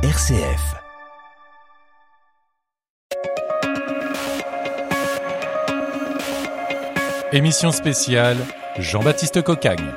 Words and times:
RCF. 0.00 0.76
Émission 7.32 7.72
spéciale 7.72 8.36
Jean-Baptiste 8.78 9.42
Cocagne. 9.42 9.92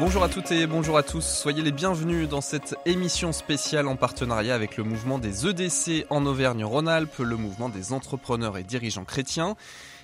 Bonjour 0.00 0.24
à 0.24 0.28
toutes 0.28 0.50
et 0.50 0.66
bonjour 0.66 0.96
à 0.96 1.04
tous, 1.04 1.24
soyez 1.24 1.62
les 1.62 1.70
bienvenus 1.70 2.28
dans 2.28 2.40
cette 2.40 2.74
émission 2.86 3.30
spéciale 3.30 3.86
en 3.86 3.94
partenariat 3.94 4.56
avec 4.56 4.76
le 4.76 4.82
mouvement 4.82 5.20
des 5.20 5.46
EDC 5.46 6.06
en 6.10 6.26
Auvergne-Rhône-Alpes, 6.26 7.18
le 7.20 7.36
mouvement 7.36 7.68
des 7.68 7.92
entrepreneurs 7.92 8.58
et 8.58 8.64
dirigeants 8.64 9.04
chrétiens. 9.04 9.54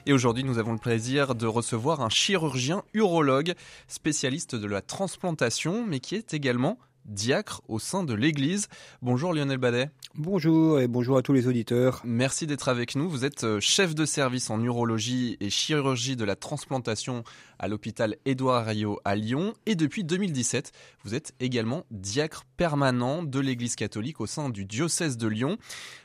Et 0.08 0.12
aujourd'hui, 0.12 0.44
nous 0.44 0.58
avons 0.58 0.70
le 0.70 0.78
plaisir 0.78 1.34
de 1.34 1.48
recevoir 1.48 2.00
un 2.00 2.10
chirurgien 2.10 2.84
urologue, 2.94 3.54
spécialiste 3.88 4.54
de 4.54 4.68
la 4.68 4.82
transplantation, 4.82 5.84
mais 5.84 5.98
qui 5.98 6.14
est 6.14 6.32
également 6.32 6.78
diacre 7.06 7.62
au 7.68 7.78
sein 7.78 8.02
de 8.02 8.14
l'Église. 8.14 8.68
Bonjour 9.02 9.32
Lionel 9.32 9.58
Badet. 9.58 9.90
Bonjour 10.14 10.80
et 10.80 10.88
bonjour 10.88 11.16
à 11.18 11.22
tous 11.22 11.32
les 11.32 11.46
auditeurs. 11.46 12.00
Merci 12.04 12.46
d'être 12.46 12.68
avec 12.68 12.96
nous. 12.96 13.08
Vous 13.08 13.24
êtes 13.24 13.44
euh, 13.44 13.60
chef 13.60 13.94
de 13.94 14.04
service 14.04 14.50
en 14.50 14.62
urologie 14.62 15.36
et 15.40 15.50
chirurgie 15.50 16.16
de 16.16 16.24
la 16.24 16.36
transplantation 16.36 17.22
à 17.58 17.68
l'hôpital 17.68 18.16
Édouard 18.24 18.68
Herriot 18.68 18.98
à 19.04 19.14
Lyon. 19.14 19.54
Et 19.66 19.74
depuis 19.74 20.04
2017, 20.04 20.72
vous 21.04 21.14
êtes 21.14 21.34
également 21.40 21.84
diacre 21.90 22.44
permanent 22.56 23.22
de 23.22 23.40
l'Église 23.40 23.76
catholique 23.76 24.20
au 24.20 24.26
sein 24.26 24.48
du 24.48 24.64
diocèse 24.64 25.16
de 25.16 25.28
Lyon. 25.28 25.58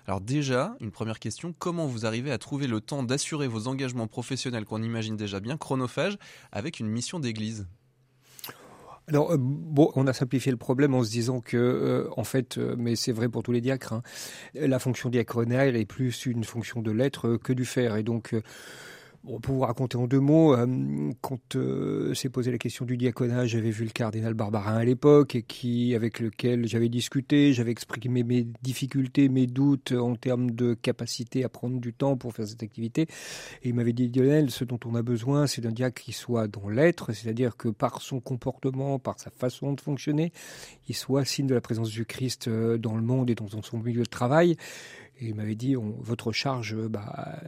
Alors 0.08 0.22
déjà, 0.22 0.76
une 0.82 0.92
première 0.92 1.20
question, 1.20 1.54
comment 1.58 1.88
vous 1.88 2.06
arrivez 2.06 2.32
à 2.32 2.38
trouver 2.38 2.68
le 2.68 2.82
temps 2.82 3.04
d'assurer 3.04 3.48
vos 3.48 3.68
engagements 3.68 4.08
professionnels 4.08 4.66
qu'on 4.66 4.84
imagine 4.84 5.16
déjà 5.16 5.40
bien 5.40 5.58
chronophages 5.58 6.18
avec 6.52 6.80
une 6.80 6.88
mission 6.88 7.20
d'église? 7.20 7.68
Alors, 9.12 9.34
euh, 9.34 9.38
bon, 9.38 9.92
on 9.96 10.08
a 10.08 10.14
simplifié 10.14 10.54
le 10.54 10.58
problème 10.58 10.96
en 10.96 11.04
se 11.04 11.12
disant 11.12 11.42
que, 11.42 11.58
euh, 11.58 12.08
en 12.16 12.24
fait, 12.24 12.58
euh, 12.58 12.76
mais 12.78 12.96
c'est 12.96 13.12
vrai 13.12 13.28
pour 13.28 13.44
tous 13.44 13.52
les 13.52 13.60
diacres, 13.60 13.92
hein, 13.92 14.04
la 14.56 14.80
fonction 14.80 15.10
diacronale 15.10 15.76
est 15.76 15.86
plus 15.86 16.26
une 16.26 16.46
fonction 16.46 16.82
de 16.82 16.92
l'être 16.92 17.36
que 17.36 17.52
du 17.52 17.66
faire. 17.66 17.98
Et 17.98 18.04
donc, 18.04 18.34
Bon, 19.24 19.40
pour 19.40 19.54
vous 19.54 19.62
raconter 19.62 19.98
en 19.98 20.08
deux 20.08 20.20
mots, 20.20 20.56
euh, 20.56 21.12
quand 21.22 21.56
euh, 21.56 22.16
s'est 22.16 22.30
posé 22.30 22.50
la 22.50 22.58
question 22.58 22.86
du 22.86 22.98
diaconat, 22.98 23.46
j'avais 23.46 23.70
vu 23.70 23.84
le 23.84 23.92
cardinal 23.92 24.34
Barbarin 24.34 24.78
à 24.78 24.84
l'époque, 24.84 25.36
et 25.36 25.44
qui, 25.44 25.94
avec 25.94 26.20
lequel 26.20 26.68
j'avais 26.68 26.90
discuté, 26.90 27.54
j'avais 27.54 27.70
exprimé 27.70 28.24
mes 28.24 28.48
difficultés, 28.64 29.30
mes 29.30 29.46
doutes 29.46 29.92
en 29.92 30.16
termes 30.16 30.50
de 30.50 30.74
capacité 30.74 31.44
à 31.44 31.50
prendre 31.50 31.80
du 31.80 31.94
temps 31.94 32.18
pour 32.18 32.34
faire 32.34 32.48
cette 32.48 32.64
activité. 32.64 33.04
Et 33.62 33.70
il 33.70 33.76
m'avait 33.76 33.94
dit, 33.94 34.10
Lionel, 34.10 34.50
ce 34.50 34.64
dont 34.64 34.80
on 34.86 34.96
a 34.96 35.04
besoin, 35.04 35.46
c'est 35.46 35.62
d'un 35.62 35.72
diacre 35.72 36.02
qui 36.02 36.14
soit 36.14 36.48
dans 36.48 36.68
l'être, 36.68 37.14
c'est-à-dire 37.14 37.58
que 37.58 37.70
par 37.70 38.02
son 38.02 38.22
comportement, 38.22 38.98
par 38.98 39.20
sa 39.20 39.30
façon 39.30 39.74
de 39.74 39.82
fonctionner, 39.82 40.34
il 40.90 40.96
soit 40.96 41.26
signe 41.26 41.46
de 41.46 41.54
la 41.54 41.62
présence 41.62 41.92
du 41.92 42.08
Christ 42.08 42.48
euh, 42.48 42.80
dans 42.80 42.96
le 42.96 43.04
monde 43.04 43.30
et 43.30 43.36
dans 43.36 43.50
son 43.62 43.78
milieu 43.78 44.02
de 44.02 44.10
travail. 44.10 44.58
Et 45.20 45.28
il 45.28 45.36
m'avait 45.36 45.54
dit, 45.54 45.76
votre 45.76 46.32
charge, 46.32 46.76
bah, 46.88 47.40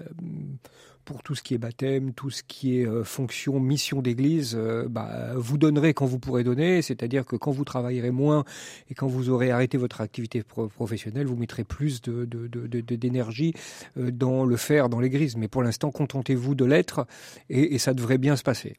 pour 1.05 1.23
tout 1.23 1.35
ce 1.35 1.43
qui 1.43 1.53
est 1.53 1.57
baptême, 1.57 2.13
tout 2.13 2.29
ce 2.29 2.43
qui 2.43 2.79
est 2.79 2.87
euh, 2.87 3.03
fonction, 3.03 3.59
mission 3.59 4.01
d'église, 4.01 4.55
euh, 4.57 4.87
bah, 4.89 5.33
vous 5.35 5.57
donnerez 5.57 5.93
quand 5.93 6.05
vous 6.05 6.19
pourrez 6.19 6.43
donner, 6.43 6.81
c'est-à-dire 6.81 7.25
que 7.25 7.35
quand 7.35 7.51
vous 7.51 7.65
travaillerez 7.65 8.11
moins 8.11 8.43
et 8.89 8.93
quand 8.93 9.07
vous 9.07 9.29
aurez 9.29 9.51
arrêté 9.51 9.77
votre 9.77 10.01
activité 10.01 10.43
professionnelle, 10.43 11.27
vous 11.27 11.35
mettrez 11.35 11.63
plus 11.63 12.01
d'énergie 12.01 13.53
euh, 13.97 14.11
dans 14.11 14.45
le 14.45 14.57
faire 14.57 14.89
dans 14.89 14.99
l'église. 14.99 15.37
Mais 15.37 15.47
pour 15.47 15.63
l'instant, 15.63 15.91
contentez-vous 15.91 16.55
de 16.55 16.65
l'être 16.65 17.05
et 17.49 17.77
ça 17.77 17.93
devrait 17.93 18.17
bien 18.17 18.35
se 18.35 18.43
passer. 18.43 18.77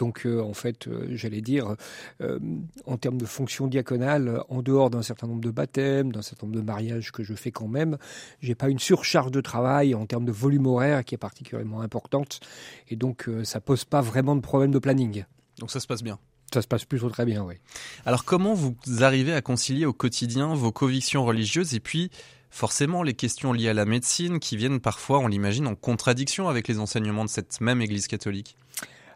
Donc, 0.00 0.24
euh, 0.24 0.40
en 0.40 0.54
fait, 0.54 0.88
euh, 0.88 1.08
j'allais 1.10 1.42
dire, 1.42 1.76
euh, 2.22 2.38
en 2.86 2.96
termes 2.96 3.18
de 3.18 3.26
fonction 3.26 3.66
diaconale, 3.66 4.42
en 4.48 4.62
dehors 4.62 4.88
d'un 4.88 5.02
certain 5.02 5.26
nombre 5.26 5.42
de 5.42 5.50
baptêmes, 5.50 6.10
d'un 6.10 6.22
certain 6.22 6.46
nombre 6.46 6.58
de 6.58 6.64
mariages 6.64 7.12
que 7.12 7.22
je 7.22 7.34
fais 7.34 7.50
quand 7.50 7.68
même, 7.68 7.98
j'ai 8.40 8.54
pas 8.54 8.70
une 8.70 8.78
surcharge 8.78 9.30
de 9.30 9.42
travail 9.42 9.94
en 9.94 10.06
termes 10.06 10.24
de 10.24 10.32
volume 10.32 10.66
horaire 10.66 11.04
qui 11.04 11.14
est 11.14 11.18
particulièrement 11.18 11.82
importante. 11.82 12.40
Et 12.88 12.96
donc, 12.96 13.28
ça 13.44 13.60
pose 13.60 13.84
pas 13.84 14.00
vraiment 14.00 14.34
de 14.34 14.40
problème 14.40 14.70
de 14.70 14.78
planning. 14.78 15.24
Donc, 15.58 15.70
ça 15.70 15.80
se 15.80 15.86
passe 15.86 16.02
bien. 16.02 16.18
Ça 16.54 16.62
se 16.62 16.66
passe 16.66 16.86
plutôt 16.86 17.10
très 17.10 17.26
bien, 17.26 17.44
oui. 17.44 17.56
Alors, 18.06 18.24
comment 18.24 18.54
vous 18.54 18.74
arrivez 19.00 19.34
à 19.34 19.42
concilier 19.42 19.84
au 19.84 19.92
quotidien 19.92 20.54
vos 20.54 20.72
convictions 20.72 21.26
religieuses 21.26 21.74
et 21.74 21.80
puis 21.80 22.10
forcément 22.48 23.02
les 23.02 23.14
questions 23.14 23.52
liées 23.52 23.68
à 23.68 23.74
la 23.74 23.84
médecine 23.84 24.40
qui 24.40 24.56
viennent 24.56 24.80
parfois, 24.80 25.18
on 25.18 25.28
l'imagine, 25.28 25.66
en 25.66 25.74
contradiction 25.74 26.48
avec 26.48 26.68
les 26.68 26.78
enseignements 26.78 27.26
de 27.26 27.30
cette 27.30 27.60
même 27.60 27.82
Église 27.82 28.06
catholique? 28.06 28.56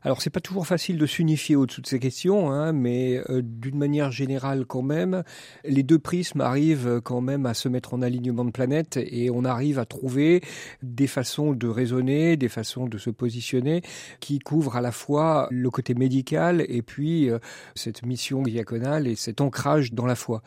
Alors 0.04 0.20
c'est 0.20 0.31
pas 0.31 0.41
toujours 0.41 0.66
facile 0.66 0.98
de 0.98 1.06
s'unifier 1.06 1.56
au-dessus 1.56 1.81
de 1.81 1.87
ces 1.87 1.98
questions, 1.98 2.50
hein, 2.50 2.72
mais 2.72 3.22
euh, 3.31 3.41
d'une 3.42 3.78
manière 3.78 4.12
générale 4.12 4.66
quand 4.66 4.82
même, 4.82 5.22
les 5.65 5.82
deux 5.82 5.98
prismes 5.98 6.42
arrivent 6.42 7.00
quand 7.03 7.22
même 7.22 7.47
à 7.47 7.54
se 7.54 7.70
mettre 7.70 7.94
en 7.94 8.03
alignement 8.03 8.44
de 8.44 8.50
planète 8.50 8.98
et 8.98 9.31
on 9.31 9.44
arrive 9.44 9.78
à 9.78 9.87
trouver 9.87 10.42
des 10.82 11.06
façons 11.06 11.53
de 11.54 11.66
raisonner, 11.69 12.37
des 12.37 12.50
façons 12.50 12.87
de 12.87 12.98
se 12.98 13.09
positionner 13.09 13.81
qui 14.20 14.41
couvrent 14.41 14.76
à 14.76 14.82
la 14.82 14.92
fois 14.92 15.48
le 15.50 15.70
côté 15.70 15.94
médical 15.94 16.65
et 16.69 16.82
puis 16.82 17.31
euh, 17.31 17.38
cette 17.75 18.04
mission 18.04 18.42
diaconale 18.42 19.06
et 19.06 19.16
cet 19.16 19.41
ancrage 19.41 19.94
dans 19.94 20.06
la 20.06 20.16
foi. 20.16 20.42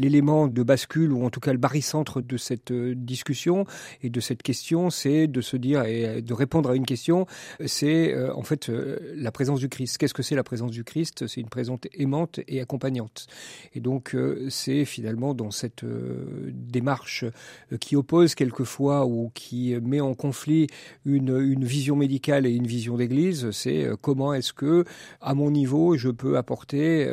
L'élément 0.00 0.48
de 0.48 0.62
bascule 0.62 1.12
ou 1.12 1.24
en 1.24 1.30
tout 1.30 1.40
cas 1.40 1.52
le 1.52 1.58
barycentre 1.58 2.20
de 2.20 2.36
cette 2.36 2.72
euh, 2.72 2.94
discussion 2.96 3.64
et 4.02 4.10
de 4.10 4.20
cette 4.20 4.42
question, 4.42 4.90
c'est 4.90 5.28
de 5.28 5.40
se 5.40 5.56
dire 5.56 5.84
et 5.84 6.22
de 6.22 6.34
répondre 6.34 6.70
à 6.70 6.74
une 6.74 6.86
question, 6.86 7.26
c'est 7.64 8.14
en 8.30 8.42
fait 8.42 8.68
la 8.68 9.30
présence 9.30 9.60
du 9.60 9.68
Christ. 9.68 9.98
Qu'est-ce 9.98 10.14
que 10.14 10.22
c'est 10.22 10.34
la 10.34 10.42
présence 10.42 10.72
du 10.72 10.84
Christ? 10.84 11.26
C'est 11.26 11.40
une 11.40 11.48
présence 11.48 11.70
aimante 11.94 12.40
et 12.48 12.60
accompagnante. 12.60 13.26
Et 13.74 13.80
donc 13.80 14.14
euh, 14.14 14.46
c'est 14.50 14.84
finalement 14.84 15.34
dans 15.34 15.50
cette 15.50 15.84
euh, 15.84 16.50
démarche 16.52 17.24
euh, 17.72 17.76
qui 17.78 17.96
oppose 17.96 18.34
quelquefois 18.34 19.06
ou 19.06 19.30
qui 19.34 19.74
met 19.82 20.00
en 20.00 20.14
conflit 20.14 20.66
une, 21.04 21.36
une 21.38 21.64
vision 21.64 21.96
médicale 21.96 22.46
et 22.46 22.50
une 22.50 22.66
vision 22.66 22.96
d'église, 22.96 23.50
c'est 23.50 23.88
comment 24.00 24.34
est-ce 24.34 24.52
que 24.52 24.84
à 25.20 25.34
mon 25.34 25.50
niveau 25.50 25.96
je 25.96 26.08
peux 26.08 26.36
apporter 26.36 27.08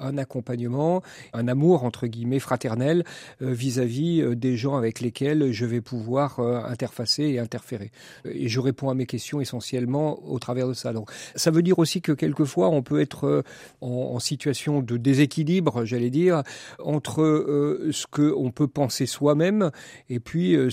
un 0.00 0.18
accompagnement, 0.18 1.02
un 1.32 1.48
amour 1.48 1.84
entre 1.84 2.06
guillemets 2.06 2.27
fraternel 2.38 3.04
vis-à-vis 3.40 4.36
des 4.36 4.56
gens 4.56 4.76
avec 4.76 5.00
lesquels 5.00 5.52
je 5.52 5.64
vais 5.64 5.80
pouvoir 5.80 6.40
interfacer 6.40 7.24
et 7.24 7.38
interférer. 7.38 7.90
Et 8.24 8.48
je 8.48 8.60
réponds 8.60 8.90
à 8.90 8.94
mes 8.94 9.06
questions 9.06 9.40
essentiellement 9.40 10.22
au 10.28 10.38
travers 10.38 10.68
de 10.68 10.74
ça. 10.74 10.92
Donc 10.92 11.10
ça 11.34 11.50
veut 11.50 11.62
dire 11.62 11.78
aussi 11.78 12.00
que 12.00 12.12
quelquefois 12.12 12.68
on 12.70 12.82
peut 12.82 13.00
être 13.00 13.24
euh, 13.24 13.42
en, 13.80 14.18
situation 14.18 14.82
de 14.82 14.96
déséquilibre, 14.96 15.84
j'allais 15.84 16.10
dire, 16.10 16.42
entre 16.82 17.22
euh, 17.22 17.90
ce 17.92 18.06
que 18.06 18.34
on 18.36 18.50
peut 18.50 18.66
penser 18.66 19.06
soi-même 19.06 19.70
et 20.10 20.18
puis 20.18 20.56
euh, 20.56 20.68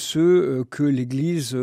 que 0.69 0.83
l'Église 0.83 1.57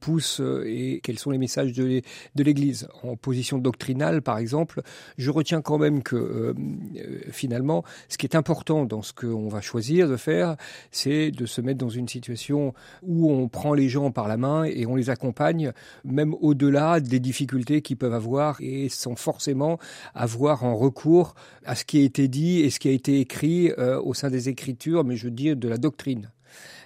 pousse 0.00 0.40
et 0.64 1.00
quels 1.02 1.18
sont 1.18 1.30
les 1.30 1.38
messages 1.38 1.72
de, 1.72 2.00
de 2.34 2.42
l'Église. 2.42 2.88
En 3.02 3.16
position 3.16 3.58
doctrinale, 3.58 4.22
par 4.22 4.38
exemple, 4.38 4.82
je 5.18 5.30
retiens 5.30 5.60
quand 5.60 5.78
même 5.78 6.02
que 6.02 6.54
finalement, 7.30 7.84
ce 8.08 8.16
qui 8.16 8.26
est 8.26 8.36
important 8.36 8.84
dans 8.84 9.02
ce 9.02 9.12
qu'on 9.30 9.48
va 9.48 9.60
choisir 9.60 10.08
de 10.08 10.16
faire, 10.16 10.56
c'est 10.90 11.30
de 11.30 11.46
se 11.46 11.60
mettre 11.60 11.78
dans 11.78 11.88
une 11.88 12.08
situation 12.08 12.74
où 13.02 13.30
on 13.30 13.48
prend 13.48 13.74
les 13.74 13.88
gens 13.88 14.10
par 14.10 14.28
la 14.28 14.36
main 14.36 14.64
et 14.64 14.86
on 14.86 14.96
les 14.96 15.10
accompagne, 15.10 15.72
même 16.04 16.34
au-delà 16.40 17.00
des 17.00 17.20
difficultés 17.20 17.82
qu'ils 17.82 17.96
peuvent 17.96 18.14
avoir 18.14 18.56
et 18.60 18.88
sans 18.88 19.16
forcément 19.16 19.78
avoir 20.14 20.64
en 20.64 20.76
recours 20.76 21.34
à 21.64 21.74
ce 21.74 21.84
qui 21.84 21.98
a 21.98 22.02
été 22.02 22.28
dit 22.28 22.60
et 22.60 22.70
ce 22.70 22.78
qui 22.78 22.88
a 22.88 22.92
été 22.92 23.20
écrit 23.20 23.72
euh, 23.78 24.00
au 24.00 24.14
sein 24.14 24.30
des 24.30 24.48
Écritures, 24.48 25.04
mais 25.04 25.16
je 25.16 25.28
dis 25.28 25.54
de 25.54 25.68
la 25.68 25.78
doctrine. 25.78 26.30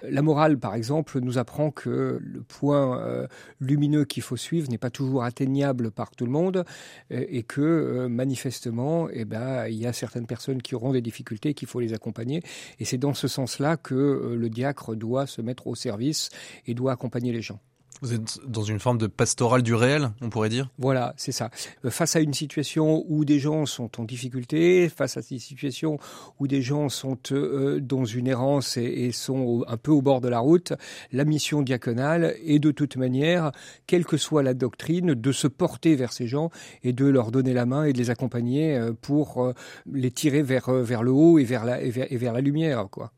La 0.03 0.21
morale, 0.21 0.57
par 0.57 0.75
exemple, 0.75 1.19
nous 1.19 1.37
apprend 1.37 1.71
que 1.71 2.19
le 2.21 2.41
point 2.41 2.99
euh, 2.99 3.27
lumineux 3.59 4.05
qu'il 4.05 4.23
faut 4.23 4.37
suivre 4.37 4.69
n'est 4.69 4.77
pas 4.77 4.89
toujours 4.89 5.23
atteignable 5.23 5.91
par 5.91 6.11
tout 6.11 6.25
le 6.25 6.31
monde 6.31 6.65
euh, 7.11 7.25
et 7.27 7.43
que 7.43 8.07
manifestement, 8.07 9.07
eh 9.11 9.25
ben, 9.25 9.67
il 9.67 9.75
y 9.75 9.85
a 9.85 9.93
certaines 9.93 10.27
personnes 10.27 10.61
qui 10.61 10.75
auront 10.75 10.91
des 10.91 11.01
difficultés, 11.01 11.53
qu'il 11.53 11.67
faut 11.67 11.79
les 11.79 11.93
accompagner. 11.93 12.41
Et 12.79 12.85
c'est 12.85 12.97
dans 12.97 13.13
ce 13.13 13.27
sens-là 13.27 13.77
que 13.77 14.35
le 14.37 14.49
diacre 14.49 14.95
doit 14.95 15.27
se 15.27 15.41
mettre 15.41 15.67
au 15.67 15.75
service 15.75 16.29
et 16.67 16.73
doit 16.73 16.91
accompagner 16.91 17.31
les 17.31 17.41
gens. 17.41 17.59
Vous 18.03 18.13
êtes 18.13 18.41
dans 18.45 18.63
une 18.63 18.79
forme 18.79 18.97
de 18.97 19.07
pastorale 19.07 19.63
du 19.63 19.73
réel, 19.73 20.11
on 20.19 20.29
pourrait 20.29 20.49
dire? 20.49 20.69
Voilà, 20.77 21.13
c'est 21.15 21.31
ça. 21.31 21.49
Euh, 21.85 21.89
face 21.89 22.17
à 22.17 22.19
une 22.19 22.33
situation 22.33 23.05
où 23.07 23.23
des 23.23 23.39
gens 23.39 23.65
sont 23.65 23.97
en 23.97 24.03
difficulté, 24.03 24.89
face 24.89 25.15
à 25.15 25.21
des 25.21 25.39
situations 25.39 25.97
où 26.37 26.45
des 26.45 26.61
gens 26.61 26.89
sont 26.89 27.17
euh, 27.31 27.79
dans 27.79 28.03
une 28.03 28.27
errance 28.27 28.75
et, 28.75 29.13
sont 29.13 29.63
un 29.69 29.77
peu 29.77 29.91
au 29.91 30.01
bord 30.01 30.19
de 30.19 30.27
la 30.27 30.39
route, 30.39 30.73
la 31.13 31.23
mission 31.23 31.61
diaconale 31.61 32.35
est 32.43 32.59
de 32.59 32.71
toute 32.71 32.97
manière, 32.97 33.53
quelle 33.87 34.05
que 34.05 34.17
soit 34.17 34.43
la 34.43 34.53
doctrine, 34.53 35.13
de 35.13 35.31
se 35.31 35.47
porter 35.47 35.95
vers 35.95 36.11
ces 36.11 36.27
gens 36.27 36.49
et 36.83 36.91
de 36.91 37.05
leur 37.05 37.31
donner 37.31 37.53
la 37.53 37.65
main 37.65 37.85
et 37.85 37.93
de 37.93 37.97
les 37.97 38.09
accompagner 38.09 38.75
euh, 38.75 38.91
pour 38.91 39.53
les 39.89 40.11
tirer 40.11 40.41
vers, 40.41 40.69
vers 40.69 41.03
le 41.03 41.11
haut 41.11 41.39
et 41.39 41.45
vers 41.45 41.63
la, 41.63 41.81
et 41.81 41.89
vers, 41.89 42.33
la 42.33 42.41
lumière. 42.41 42.85
quoi. 42.91 43.13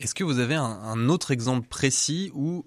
Est-ce 0.00 0.14
que 0.14 0.22
vous 0.22 0.38
avez 0.38 0.56
un, 0.56 0.64
un 0.64 1.08
autre 1.08 1.30
exemple 1.30 1.66
précis 1.66 2.30
où 2.34 2.66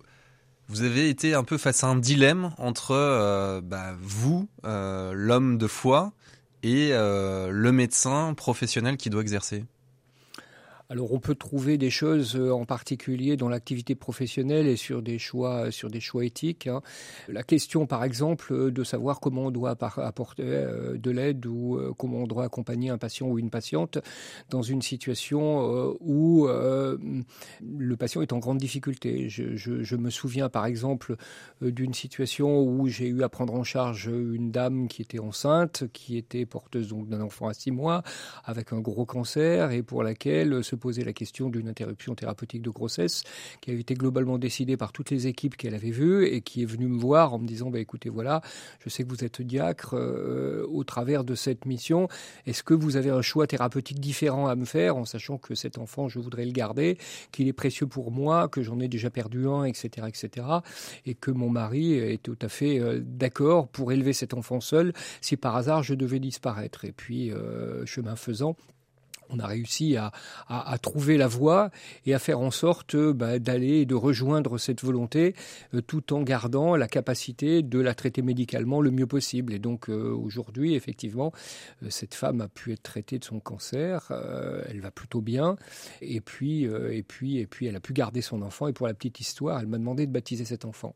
vous 0.67 0.83
avez 0.83 1.09
été 1.09 1.33
un 1.33 1.43
peu 1.43 1.57
face 1.57 1.83
à 1.83 1.87
un 1.87 1.95
dilemme 1.95 2.51
entre 2.57 2.91
euh, 2.91 3.61
bah, 3.61 3.95
vous, 4.01 4.47
euh, 4.65 5.13
l'homme 5.13 5.57
de 5.57 5.67
foi, 5.67 6.13
et 6.63 6.89
euh, 6.91 7.49
le 7.51 7.71
médecin 7.71 8.33
professionnel 8.33 8.97
qui 8.97 9.09
doit 9.09 9.21
exercer. 9.21 9.65
Alors 10.89 11.13
on 11.13 11.19
peut 11.19 11.35
trouver 11.35 11.77
des 11.77 11.89
choses 11.89 12.35
euh, 12.35 12.51
en 12.51 12.65
particulier 12.65 13.37
dans 13.37 13.49
l'activité 13.49 13.95
professionnelle 13.95 14.67
et 14.67 14.75
sur 14.75 15.01
des 15.01 15.17
choix, 15.17 15.71
sur 15.71 15.89
des 15.89 15.99
choix 15.99 16.25
éthiques. 16.25 16.67
Hein. 16.67 16.81
La 17.27 17.43
question, 17.43 17.87
par 17.87 18.03
exemple, 18.03 18.53
euh, 18.53 18.71
de 18.71 18.83
savoir 18.83 19.19
comment 19.19 19.45
on 19.45 19.51
doit 19.51 19.75
apporter 19.97 20.43
euh, 20.45 20.97
de 20.97 21.11
l'aide 21.11 21.45
ou 21.45 21.79
comment 21.97 22.19
on 22.19 22.27
doit 22.27 22.43
accompagner 22.43 22.89
un 22.89 22.97
patient 22.97 23.27
ou 23.27 23.39
une 23.39 23.49
patiente 23.49 23.97
dans 24.49 24.61
une 24.61 24.81
situation 24.81 25.95
où 25.99 26.47
le 26.47 27.97
patient 27.97 28.21
est 28.21 28.33
en 28.33 28.39
grande 28.39 28.57
difficulté. 28.57 29.29
Je, 29.29 29.55
je 29.55 29.95
me 29.95 30.09
souviens, 30.09 30.49
par 30.49 30.65
exemple, 30.65 31.15
d'une 31.61 31.93
situation 31.93 32.61
où 32.61 32.87
j'ai 32.87 33.07
eu 33.07 33.23
à 33.23 33.29
prendre 33.29 33.53
en 33.53 33.63
charge 33.63 34.07
une 34.07 34.51
dame 34.51 34.87
qui 34.87 35.01
était 35.01 35.19
enceinte, 35.19 35.85
qui 35.93 36.17
était 36.17 36.45
porteuse 36.45 36.93
d'un 36.93 37.21
enfant 37.21 37.47
à 37.47 37.53
six 37.53 37.71
mois, 37.71 38.03
avec 38.43 38.73
un 38.73 38.79
gros 38.79 39.05
cancer 39.05 39.71
et 39.71 39.83
pour 39.83 40.03
laquelle 40.03 40.63
ce 40.63 40.74
poser 40.75 41.03
la 41.03 41.13
question 41.13 41.49
d'une 41.49 41.67
interruption 41.67 42.15
thérapeutique 42.15 42.61
de 42.61 42.69
grossesse 42.69 43.23
qui 43.61 43.71
a 43.71 43.73
été 43.73 43.93
globalement 43.93 44.37
décidée 44.37 44.77
par 44.77 44.91
toutes 44.91 45.11
les 45.11 45.27
équipes 45.27 45.55
qu'elle 45.55 45.75
avait 45.75 45.91
vues 45.91 46.25
et 46.25 46.41
qui 46.41 46.63
est 46.63 46.65
venue 46.65 46.87
me 46.87 46.99
voir 46.99 47.33
en 47.33 47.39
me 47.39 47.47
disant 47.47 47.69
bah, 47.69 47.79
écoutez, 47.79 48.09
voilà, 48.09 48.41
je 48.79 48.89
sais 48.89 49.03
que 49.03 49.09
vous 49.09 49.23
êtes 49.23 49.41
diacre 49.41 49.93
euh, 49.93 50.65
au 50.69 50.83
travers 50.83 51.23
de 51.23 51.35
cette 51.35 51.65
mission. 51.65 52.07
Est-ce 52.45 52.63
que 52.63 52.73
vous 52.73 52.95
avez 52.97 53.09
un 53.09 53.21
choix 53.21 53.47
thérapeutique 53.47 53.99
différent 53.99 54.47
à 54.47 54.55
me 54.55 54.65
faire 54.65 54.97
en 54.97 55.05
sachant 55.05 55.37
que 55.37 55.55
cet 55.55 55.77
enfant, 55.77 56.07
je 56.07 56.19
voudrais 56.19 56.45
le 56.45 56.51
garder, 56.51 56.97
qu'il 57.31 57.47
est 57.47 57.53
précieux 57.53 57.87
pour 57.87 58.11
moi, 58.11 58.47
que 58.47 58.61
j'en 58.61 58.79
ai 58.79 58.87
déjà 58.87 59.09
perdu 59.09 59.47
un, 59.47 59.63
etc., 59.63 60.07
etc., 60.07 60.47
et 61.05 61.13
que 61.13 61.31
mon 61.31 61.49
mari 61.49 61.93
est 61.93 62.21
tout 62.21 62.37
à 62.41 62.49
fait 62.49 62.79
euh, 62.79 62.99
d'accord 63.01 63.67
pour 63.67 63.91
élever 63.91 64.13
cet 64.13 64.33
enfant 64.33 64.59
seul 64.61 64.93
si 65.21 65.37
par 65.37 65.55
hasard 65.55 65.83
je 65.83 65.93
devais 65.93 66.19
disparaître. 66.19 66.85
Et 66.85 66.91
puis, 66.91 67.31
euh, 67.31 67.85
chemin 67.85 68.15
faisant, 68.15 68.55
on 69.29 69.39
a 69.39 69.47
réussi 69.47 69.97
à, 69.97 70.11
trouver 70.81 71.17
la 71.17 71.27
voie 71.27 71.71
et 72.05 72.13
à 72.13 72.19
faire 72.19 72.39
en 72.39 72.51
sorte 72.51 72.95
euh, 72.95 73.13
bah, 73.13 73.39
d'aller 73.39 73.81
et 73.81 73.85
de 73.85 73.95
rejoindre 73.95 74.57
cette 74.57 74.83
volonté 74.83 75.35
euh, 75.73 75.81
tout 75.81 76.13
en 76.13 76.21
gardant 76.21 76.75
la 76.75 76.87
capacité 76.87 77.61
de 77.63 77.79
la 77.79 77.95
traiter 77.95 78.21
médicalement 78.21 78.81
le 78.81 78.91
mieux 78.91 79.07
possible. 79.07 79.53
Et 79.53 79.59
donc 79.59 79.89
euh, 79.89 80.11
aujourd'hui, 80.11 80.75
effectivement, 80.75 81.31
cette 81.89 82.13
femme 82.13 82.41
a 82.41 82.47
pu 82.47 82.73
être 82.73 82.83
traitée 82.83 83.19
de 83.19 83.23
son 83.23 83.39
cancer, 83.39 84.11
elle 84.67 84.81
va 84.81 84.91
plutôt 84.91 85.21
bien, 85.21 85.55
et 86.01 86.21
puis, 86.21 86.63
et, 86.63 87.03
puis, 87.03 87.37
et 87.37 87.47
puis 87.47 87.65
elle 87.67 87.75
a 87.75 87.79
pu 87.79 87.93
garder 87.93 88.21
son 88.21 88.41
enfant. 88.41 88.67
Et 88.67 88.73
pour 88.73 88.87
la 88.87 88.93
petite 88.93 89.19
histoire, 89.19 89.59
elle 89.59 89.67
m'a 89.67 89.77
demandé 89.77 90.05
de 90.05 90.11
baptiser 90.11 90.45
cet 90.45 90.65
enfant. 90.65 90.95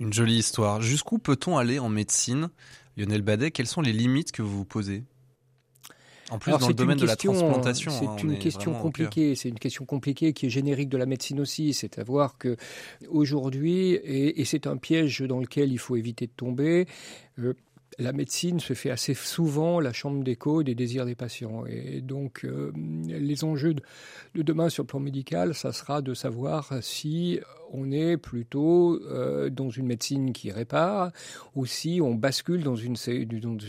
Une 0.00 0.12
jolie 0.12 0.38
histoire. 0.38 0.80
Jusqu'où 0.80 1.18
peut-on 1.18 1.56
aller 1.58 1.78
en 1.78 1.88
médecine? 1.88 2.48
Lionel 2.96 3.22
Badet, 3.22 3.50
quelles 3.50 3.66
sont 3.66 3.80
les 3.80 3.92
limites 3.92 4.32
que 4.32 4.42
vous 4.42 4.58
vous 4.58 4.64
posez? 4.64 5.04
En 6.32 6.38
plus, 6.38 6.52
dans 6.56 6.68
le 6.68 6.74
domaine 6.74 6.98
de 6.98 7.06
la 7.06 7.16
transplantation, 7.16 7.90
c'est 7.90 8.06
hein, 8.06 8.16
une 8.22 8.38
question 8.38 8.72
compliquée. 8.72 9.34
C'est 9.34 9.50
une 9.50 9.58
question 9.58 9.84
compliquée 9.84 10.32
qui 10.32 10.46
est 10.46 10.50
générique 10.50 10.88
de 10.88 10.96
la 10.96 11.04
médecine 11.04 11.40
aussi. 11.40 11.74
C'est 11.74 11.98
à 11.98 12.04
voir 12.04 12.38
que 12.38 12.56
aujourd'hui, 13.08 13.92
et, 13.92 14.44
c'est 14.46 14.66
un 14.66 14.78
piège 14.78 15.20
dans 15.20 15.40
lequel 15.40 15.72
il 15.72 15.78
faut 15.78 15.96
éviter 15.96 16.26
de 16.26 16.32
tomber. 16.34 16.86
Euh, 17.38 17.52
la 17.98 18.12
médecine 18.12 18.60
se 18.60 18.72
fait 18.72 18.90
assez 18.90 19.12
souvent 19.12 19.78
la 19.78 19.92
chambre 19.92 20.24
d'écho 20.24 20.62
des 20.62 20.74
désirs 20.74 21.04
des 21.04 21.14
patients. 21.14 21.66
Et 21.66 22.00
donc, 22.00 22.44
euh, 22.44 22.72
les 23.06 23.44
enjeux 23.44 23.74
de, 23.74 24.42
demain 24.42 24.70
sur 24.70 24.84
le 24.84 24.86
plan 24.86 25.00
médical, 25.00 25.54
ça 25.54 25.72
sera 25.72 26.00
de 26.00 26.14
savoir 26.14 26.72
si 26.80 27.40
on 27.72 27.90
est 27.90 28.16
plutôt 28.16 29.00
euh, 29.10 29.50
dans 29.50 29.70
une 29.70 29.86
médecine 29.86 30.32
qui 30.32 30.50
répare 30.50 31.10
ou 31.54 31.66
si 31.66 32.00
on 32.02 32.14
bascule 32.14 32.62
dans 32.62 32.76
une, 32.76 32.96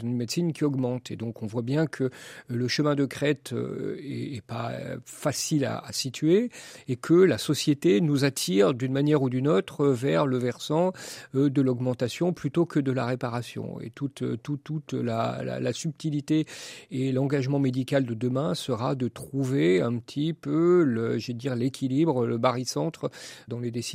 médecine 0.03 0.53
qui 0.53 0.63
augmente. 0.63 1.09
Et 1.09 1.15
donc 1.15 1.41
on 1.41 1.47
voit 1.47 1.61
bien 1.61 1.87
que 1.87 2.09
le 2.47 2.67
chemin 2.67 2.95
de 2.95 3.05
crête 3.05 3.53
euh, 3.53 3.97
est, 4.03 4.41
pas 4.41 4.71
facile 5.05 5.65
à, 5.65 5.83
situer 5.91 6.49
et 6.87 6.95
que 6.97 7.13
la 7.13 7.37
société 7.37 8.01
nous 8.01 8.25
attire 8.25 8.73
d'une 8.73 8.91
manière 8.91 9.21
ou 9.21 9.29
d'une 9.29 9.47
autre 9.47 9.87
vers 9.87 10.25
le 10.25 10.37
versant 10.37 10.91
euh, 11.35 11.49
de 11.49 11.61
l'augmentation 11.61 12.33
plutôt 12.33 12.65
que 12.65 12.79
de 12.79 12.91
la 12.91 13.05
réparation. 13.05 13.79
Et 13.79 13.89
toute, 13.89 14.23
toute, 14.43 14.63
toute 14.63 14.93
la, 14.93 15.71
subtilité 15.73 16.45
et 16.91 17.11
l'engagement 17.11 17.57
médical 17.57 18.05
de 18.05 18.13
demain 18.13 18.53
sera 18.53 18.95
de 18.95 19.07
trouver 19.07 19.81
un 19.81 19.97
petit 19.97 20.33
peu, 20.33 20.83
le, 20.83 21.17
l'équilibre, 21.55 22.27
le 22.27 22.37
barycentre 22.37 23.09
dans 23.47 23.59
les 23.59 23.71
décisions 23.71 23.92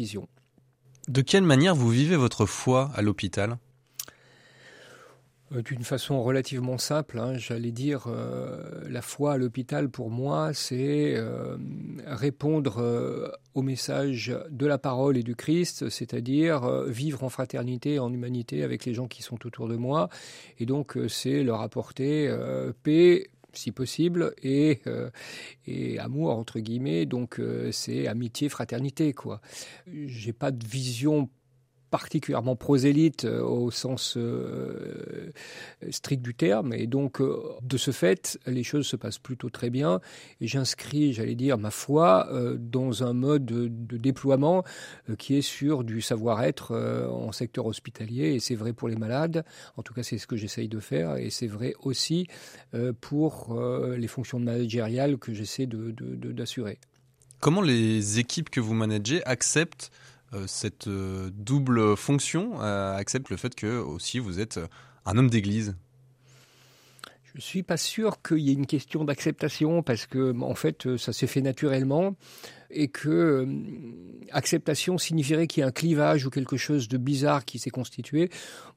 de 1.09 1.23
quelle 1.23 1.45
manière 1.45 1.75
vous 1.75 1.89
vivez 1.89 2.17
votre 2.17 2.47
foi 2.47 2.91
à 2.95 3.03
l'hôpital? 3.03 3.57
Euh, 5.55 5.63
d'une 5.63 5.83
façon 5.83 6.23
relativement 6.23 6.77
simple, 6.77 7.19
hein, 7.19 7.39
j'allais 7.39 7.71
dire, 7.71 8.05
euh, 8.09 8.83
la 8.91 9.01
foi 9.01 9.33
à 9.33 9.37
l'hôpital 9.39 9.89
pour 9.89 10.11
moi, 10.11 10.53
c'est 10.53 11.15
euh, 11.17 11.57
répondre 12.07 13.39
au 13.55 13.63
message 13.63 14.37
de 14.51 14.67
la 14.67 14.77
parole 14.77 15.17
et 15.17 15.23
du 15.23 15.35
Christ, 15.35 15.89
c'est-à-dire 15.89 16.85
vivre 16.85 17.25
en 17.25 17.31
fraternité, 17.31 17.99
en 17.99 18.13
humanité 18.13 18.63
avec 18.63 18.85
les 18.85 18.93
gens 18.93 19.09
qui 19.09 19.23
sont 19.23 19.47
autour 19.47 19.69
de 19.69 19.77
moi, 19.77 20.11
et 20.59 20.67
donc 20.67 20.99
c'est 21.09 21.43
leur 21.43 21.63
apporter 21.63 22.31
paix, 22.83 23.31
si 23.53 23.73
possible, 23.73 24.35
et, 24.43 24.81
euh, 24.87 25.11
et 25.67 25.99
amour, 25.99 26.31
entre 26.31 26.61
guillemets. 26.61 27.07
Donc, 27.07 27.41
euh, 27.41 27.73
c'est 27.73 28.07
amitié, 28.07 28.49
fraternité, 28.49 29.13
quoi. 29.13 29.41
J'ai 29.87 30.33
pas 30.33 30.51
de 30.51 30.67
vision 30.67 31.29
particulièrement 31.91 32.57
prosélyte 32.57 33.25
euh, 33.25 33.43
au 33.43 33.71
sens 33.71 34.15
euh, 34.17 35.33
strict 35.91 36.23
du 36.23 36.35
terme. 36.35 36.73
Et 36.73 36.87
donc, 36.87 37.21
euh, 37.21 37.43
de 37.63 37.77
ce 37.77 37.91
fait, 37.91 38.39
les 38.47 38.63
choses 38.63 38.87
se 38.87 38.97
passent 38.97 39.19
plutôt 39.19 39.51
très 39.51 39.71
bien. 39.71 40.01
J'inscris, 40.41 41.13
j'allais 41.13 41.35
dire, 41.35 41.59
ma 41.59 41.71
foi 41.71 42.29
dans 42.59 43.03
un 43.03 43.13
mode 43.13 43.45
de, 43.45 43.97
déploiement 43.97 44.65
qui 45.19 45.37
est 45.37 45.43
sur 45.43 45.85
du 45.85 46.01
savoir-être 46.01 46.75
en 47.11 47.33
secteur 47.33 47.67
hospitalier. 47.67 48.35
Et 48.35 48.41
c'est 48.41 48.55
vrai 48.55 48.73
pour 48.73 48.89
les 48.89 48.97
malades. 48.97 49.45
En 49.77 49.83
tout 49.83 49.95
cas, 49.95 50.03
c'est 50.03 50.19
ce 50.19 50.27
que 50.27 50.37
j'essaye 50.37 50.69
de 50.69 50.81
faire. 50.81 51.17
Et 51.17 51.31
c'est 51.31 51.47
vrai 51.47 51.75
aussi 51.83 52.27
pour 53.01 53.59
les 53.97 54.09
fonctions 54.09 54.39
managériales 54.39 55.19
que 55.19 55.33
j'essaie 55.33 55.67
d'assurer. 55.67 56.73
De, 56.73 56.79
Comment 57.41 57.63
les 57.63 58.19
équipes 58.19 58.51
que 58.51 58.61
vous 58.61 58.75
managez 58.75 59.25
acceptent 59.25 59.91
cette 60.47 60.89
euh, 60.89 61.31
double 61.33 61.97
fonction 61.97 62.61
euh, 62.61 62.95
accepte 62.97 63.31
le 63.31 63.37
fait 63.37 63.55
que 63.55 63.79
aussi 63.79 64.19
vous 64.19 64.41
êtes 64.41 64.61
un 65.05 65.17
homme 65.17 65.31
d'église. 65.31 65.77
Je 67.35 67.41
suis 67.41 67.63
pas 67.63 67.77
sûr 67.77 68.21
qu'il 68.23 68.39
y 68.39 68.51
ait 68.51 68.55
une 68.55 68.67
question 68.67 69.05
d'acceptation 69.05 69.83
parce 69.83 70.07
que 70.07 70.39
en 70.41 70.55
fait 70.55 70.97
ça 70.97 71.13
s'est 71.13 71.27
fait 71.27 71.41
naturellement 71.41 72.15
et 72.71 72.89
que 72.89 73.47
acceptation 74.31 74.99
signifierait 74.99 75.47
qu'il 75.47 75.63
y 75.63 75.65
a 75.65 75.69
un 75.69 75.73
clivage 75.73 76.27
ou 76.27 76.31
quelque 76.31 76.57
chose 76.57 76.89
de 76.89 76.99
bizarre 76.99 77.45
qui 77.45 77.59
s'est 77.59 77.71
constitué. 77.71 78.31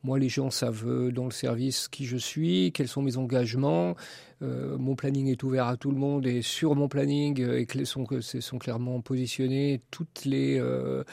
Moi, 0.03 0.17
les 0.17 0.29
gens 0.29 0.49
savent 0.49 1.09
dans 1.09 1.25
le 1.25 1.31
service 1.31 1.87
qui 1.87 2.05
je 2.05 2.17
suis, 2.17 2.71
quels 2.71 2.87
sont 2.87 3.01
mes 3.01 3.17
engagements, 3.17 3.95
euh, 4.41 4.77
mon 4.77 4.95
planning 4.95 5.27
est 5.27 5.43
ouvert 5.43 5.67
à 5.67 5.77
tout 5.77 5.91
le 5.91 5.97
monde 5.97 6.25
et 6.25 6.41
sur 6.41 6.75
mon 6.75 6.87
planning 6.87 7.41
euh, 7.41 7.63
et 7.63 7.85
sont, 7.85 8.07
sont 8.21 8.57
clairement 8.57 8.99
positionnés 9.01 9.81
toutes 9.91 10.25
les 10.25 10.59
euh, 10.59 11.03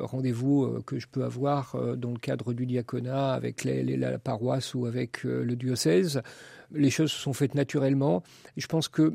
rendez-vous 0.00 0.82
que 0.84 0.98
je 0.98 1.06
peux 1.06 1.24
avoir 1.24 1.76
dans 1.96 2.10
le 2.10 2.18
cadre 2.18 2.52
du 2.52 2.66
diaconat 2.66 3.32
avec 3.32 3.64
la 3.64 4.18
paroisse 4.18 4.74
ou 4.74 4.86
avec 4.86 5.22
le 5.24 5.54
diocèse 5.54 6.22
les 6.74 6.90
choses 6.90 7.10
se 7.10 7.18
sont 7.18 7.32
faites 7.32 7.54
naturellement. 7.54 8.22
Et 8.56 8.60
je 8.60 8.66
pense 8.66 8.88
qu'il 8.88 9.12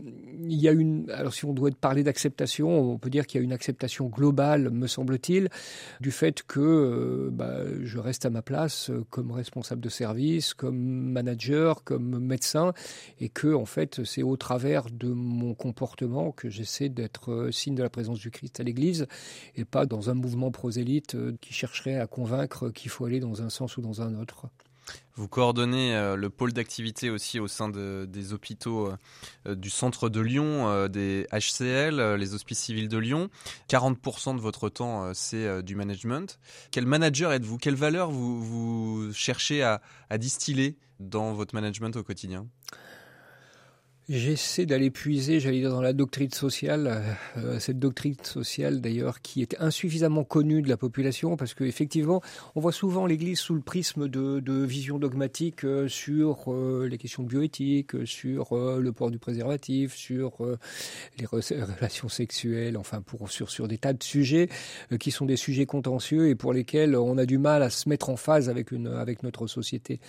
y 0.47 0.67
a 0.67 0.71
une. 0.71 1.09
Alors, 1.11 1.33
si 1.33 1.45
on 1.45 1.53
doit 1.53 1.69
parler 1.71 2.03
d'acceptation, 2.03 2.93
on 2.93 2.97
peut 2.97 3.09
dire 3.09 3.27
qu'il 3.27 3.39
y 3.39 3.41
a 3.41 3.43
une 3.43 3.53
acceptation 3.53 4.07
globale, 4.07 4.69
me 4.69 4.87
semble-t-il, 4.87 5.49
du 5.99 6.11
fait 6.11 6.43
que 6.43 6.59
euh, 6.59 7.29
bah, 7.31 7.63
je 7.83 7.99
reste 7.99 8.25
à 8.25 8.29
ma 8.29 8.41
place 8.41 8.89
euh, 8.89 9.05
comme 9.09 9.31
responsable 9.31 9.81
de 9.81 9.89
service, 9.89 10.53
comme 10.53 10.77
manager, 10.77 11.83
comme 11.83 12.19
médecin, 12.19 12.73
et 13.19 13.29
que, 13.29 13.53
en 13.53 13.65
fait, 13.65 14.03
c'est 14.03 14.23
au 14.23 14.37
travers 14.37 14.85
de 14.91 15.09
mon 15.09 15.53
comportement 15.53 16.31
que 16.31 16.49
j'essaie 16.49 16.89
d'être 16.89 17.31
euh, 17.31 17.51
signe 17.51 17.75
de 17.75 17.83
la 17.83 17.89
présence 17.89 18.19
du 18.19 18.31
Christ 18.31 18.59
à 18.59 18.63
l'Église, 18.63 19.07
et 19.55 19.65
pas 19.65 19.85
dans 19.85 20.09
un 20.09 20.13
mouvement 20.13 20.51
prosélyte 20.51 21.17
qui 21.41 21.53
chercherait 21.53 21.99
à 21.99 22.07
convaincre 22.07 22.69
qu'il 22.69 22.89
faut 22.89 23.05
aller 23.05 23.19
dans 23.19 23.41
un 23.41 23.49
sens 23.49 23.77
ou 23.77 23.81
dans 23.81 24.01
un 24.01 24.15
autre. 24.15 24.47
Vous 25.19 25.27
coordonnez 25.27 25.93
euh, 25.96 26.15
le 26.15 26.29
pôle 26.29 26.53
d'activité 26.53 27.10
aussi 27.10 27.41
au 27.41 27.50
sein 27.50 27.67
des 27.67 28.31
hôpitaux 28.34 28.93
euh, 29.46 29.55
du 29.55 29.69
centre 29.69 30.08
de 30.08 30.22
Lyon, 30.22 30.69
euh, 30.69 30.88
des 30.88 31.27
HCL, 31.34 32.15
les 32.15 32.34
hospices 32.34 32.60
civils 32.60 32.88
de 32.88 32.98
Lyon. 32.98 33.29
40% 33.67 34.38
de 34.38 34.39
votre 34.39 34.69
temps, 34.69 35.13
c'est 35.13 35.62
du 35.62 35.75
management. 35.75 36.39
Quel 36.72 36.86
manager 36.86 37.34
êtes-vous? 37.34 37.58
Quelle 37.58 37.75
valeur 37.75 38.12
vous, 38.12 38.41
vous 38.41 39.13
cherchez 39.13 39.62
à, 39.62 39.81
distiller 40.17 40.77
dans 41.01 41.34
votre 41.34 41.53
management 41.53 41.98
au 41.98 42.03
quotidien? 42.03 42.48
J'essaie 44.09 44.65
d'aller 44.65 44.89
puiser, 44.89 45.39
j'allais 45.39 45.59
dire, 45.59 45.69
dans 45.69 45.83
la 45.83 45.93
doctrine 45.93 46.31
sociale, 46.31 47.03
euh, 47.37 47.59
cette 47.59 47.77
doctrine 47.77 48.15
sociale 48.23 48.81
d'ailleurs 48.81 49.21
qui 49.21 49.43
est 49.43 49.55
insuffisamment 49.59 50.23
connue 50.23 50.63
de 50.63 50.67
la 50.67 50.77
population, 50.77 51.37
parce 51.37 51.53
qu'effectivement, 51.53 52.19
on 52.55 52.59
voit 52.59 52.71
souvent 52.71 53.05
l'Église 53.05 53.37
sous 53.37 53.53
le 53.53 53.61
prisme 53.61 54.07
de, 54.07 54.39
de 54.39 54.63
vision 54.63 54.97
dogmatique 54.97 55.63
euh, 55.63 55.87
sur 55.87 56.51
euh, 56.51 56.87
les 56.89 56.97
questions 56.97 57.21
bioéthiques, 57.21 58.07
sur 58.07 58.57
le 58.57 58.91
port 58.93 59.11
du 59.11 59.19
préservatif, 59.19 59.93
sur 59.93 60.39
les 61.19 61.25
relations 61.31 62.09
sexuelles, 62.09 62.77
enfin 62.77 63.03
pour 63.03 63.29
sur 63.29 63.51
sur 63.51 63.67
des 63.67 63.77
tas 63.77 63.93
de 63.93 64.01
sujets 64.01 64.49
qui 64.99 65.11
sont 65.11 65.27
des 65.27 65.37
sujets 65.37 65.67
contentieux 65.67 66.29
et 66.29 66.35
pour 66.35 66.51
lesquels 66.51 66.95
on 66.95 67.19
a 67.19 67.27
du 67.27 67.37
mal 67.37 67.61
à 67.61 67.69
se 67.69 67.87
mettre 67.87 68.09
en 68.09 68.15
phase 68.15 68.49
avec 68.49 68.71
une 68.71 68.87
avec 68.87 69.21
notre 69.21 69.45
société. 69.45 69.99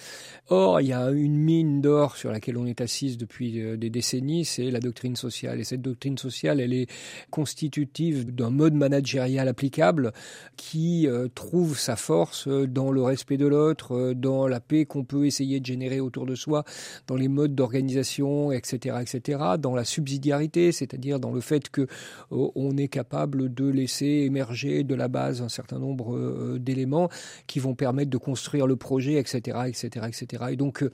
Or, 0.48 0.80
il 0.80 0.86
y 0.86 0.94
a 0.94 1.10
une 1.10 1.36
mine 1.36 1.82
d'or 1.82 2.16
sur 2.16 2.32
laquelle 2.32 2.56
on 2.56 2.64
est 2.64 2.80
assise 2.80 3.18
depuis 3.18 3.76
des 3.76 3.89
décennies, 3.90 4.44
c'est 4.44 4.70
la 4.70 4.80
doctrine 4.80 5.16
sociale. 5.16 5.60
Et 5.60 5.64
cette 5.64 5.82
doctrine 5.82 6.18
sociale, 6.18 6.60
elle 6.60 6.72
est 6.72 6.88
constitutive 7.30 8.34
d'un 8.34 8.50
mode 8.50 8.74
managérial 8.74 9.48
applicable 9.48 10.12
qui 10.56 11.06
euh, 11.06 11.28
trouve 11.34 11.78
sa 11.78 11.96
force 11.96 12.46
euh, 12.48 12.66
dans 12.66 12.90
le 12.90 13.02
respect 13.02 13.36
de 13.36 13.46
l'autre, 13.46 13.94
euh, 13.94 14.14
dans 14.14 14.46
la 14.46 14.60
paix 14.60 14.84
qu'on 14.84 15.04
peut 15.04 15.26
essayer 15.26 15.60
de 15.60 15.66
générer 15.66 16.00
autour 16.00 16.26
de 16.26 16.34
soi, 16.34 16.64
dans 17.06 17.16
les 17.16 17.28
modes 17.28 17.54
d'organisation, 17.54 18.52
etc., 18.52 18.96
etc., 19.00 19.38
dans 19.58 19.74
la 19.74 19.84
subsidiarité, 19.84 20.72
c'est-à-dire 20.72 21.20
dans 21.20 21.32
le 21.32 21.40
fait 21.40 21.68
que 21.68 21.86
on 22.30 22.76
est 22.76 22.88
capable 22.88 23.52
de 23.52 23.68
laisser 23.68 24.06
émerger 24.06 24.84
de 24.84 24.94
la 24.94 25.08
base 25.08 25.42
un 25.42 25.48
certain 25.48 25.78
nombre 25.78 26.58
d'éléments 26.58 27.08
qui 27.46 27.58
vont 27.58 27.74
permettre 27.74 28.10
de 28.10 28.18
construire 28.18 28.66
le 28.66 28.76
projet, 28.76 29.14
etc., 29.14 29.58
etc., 29.66 30.06
etc. 30.08 30.44
Et 30.50 30.56
donc 30.56 30.84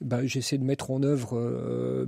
bah, 0.00 0.24
j'essaie 0.24 0.58
de 0.58 0.64
mettre 0.64 0.90
en 0.90 1.02
œuvre 1.02 1.36
euh, 1.36 2.06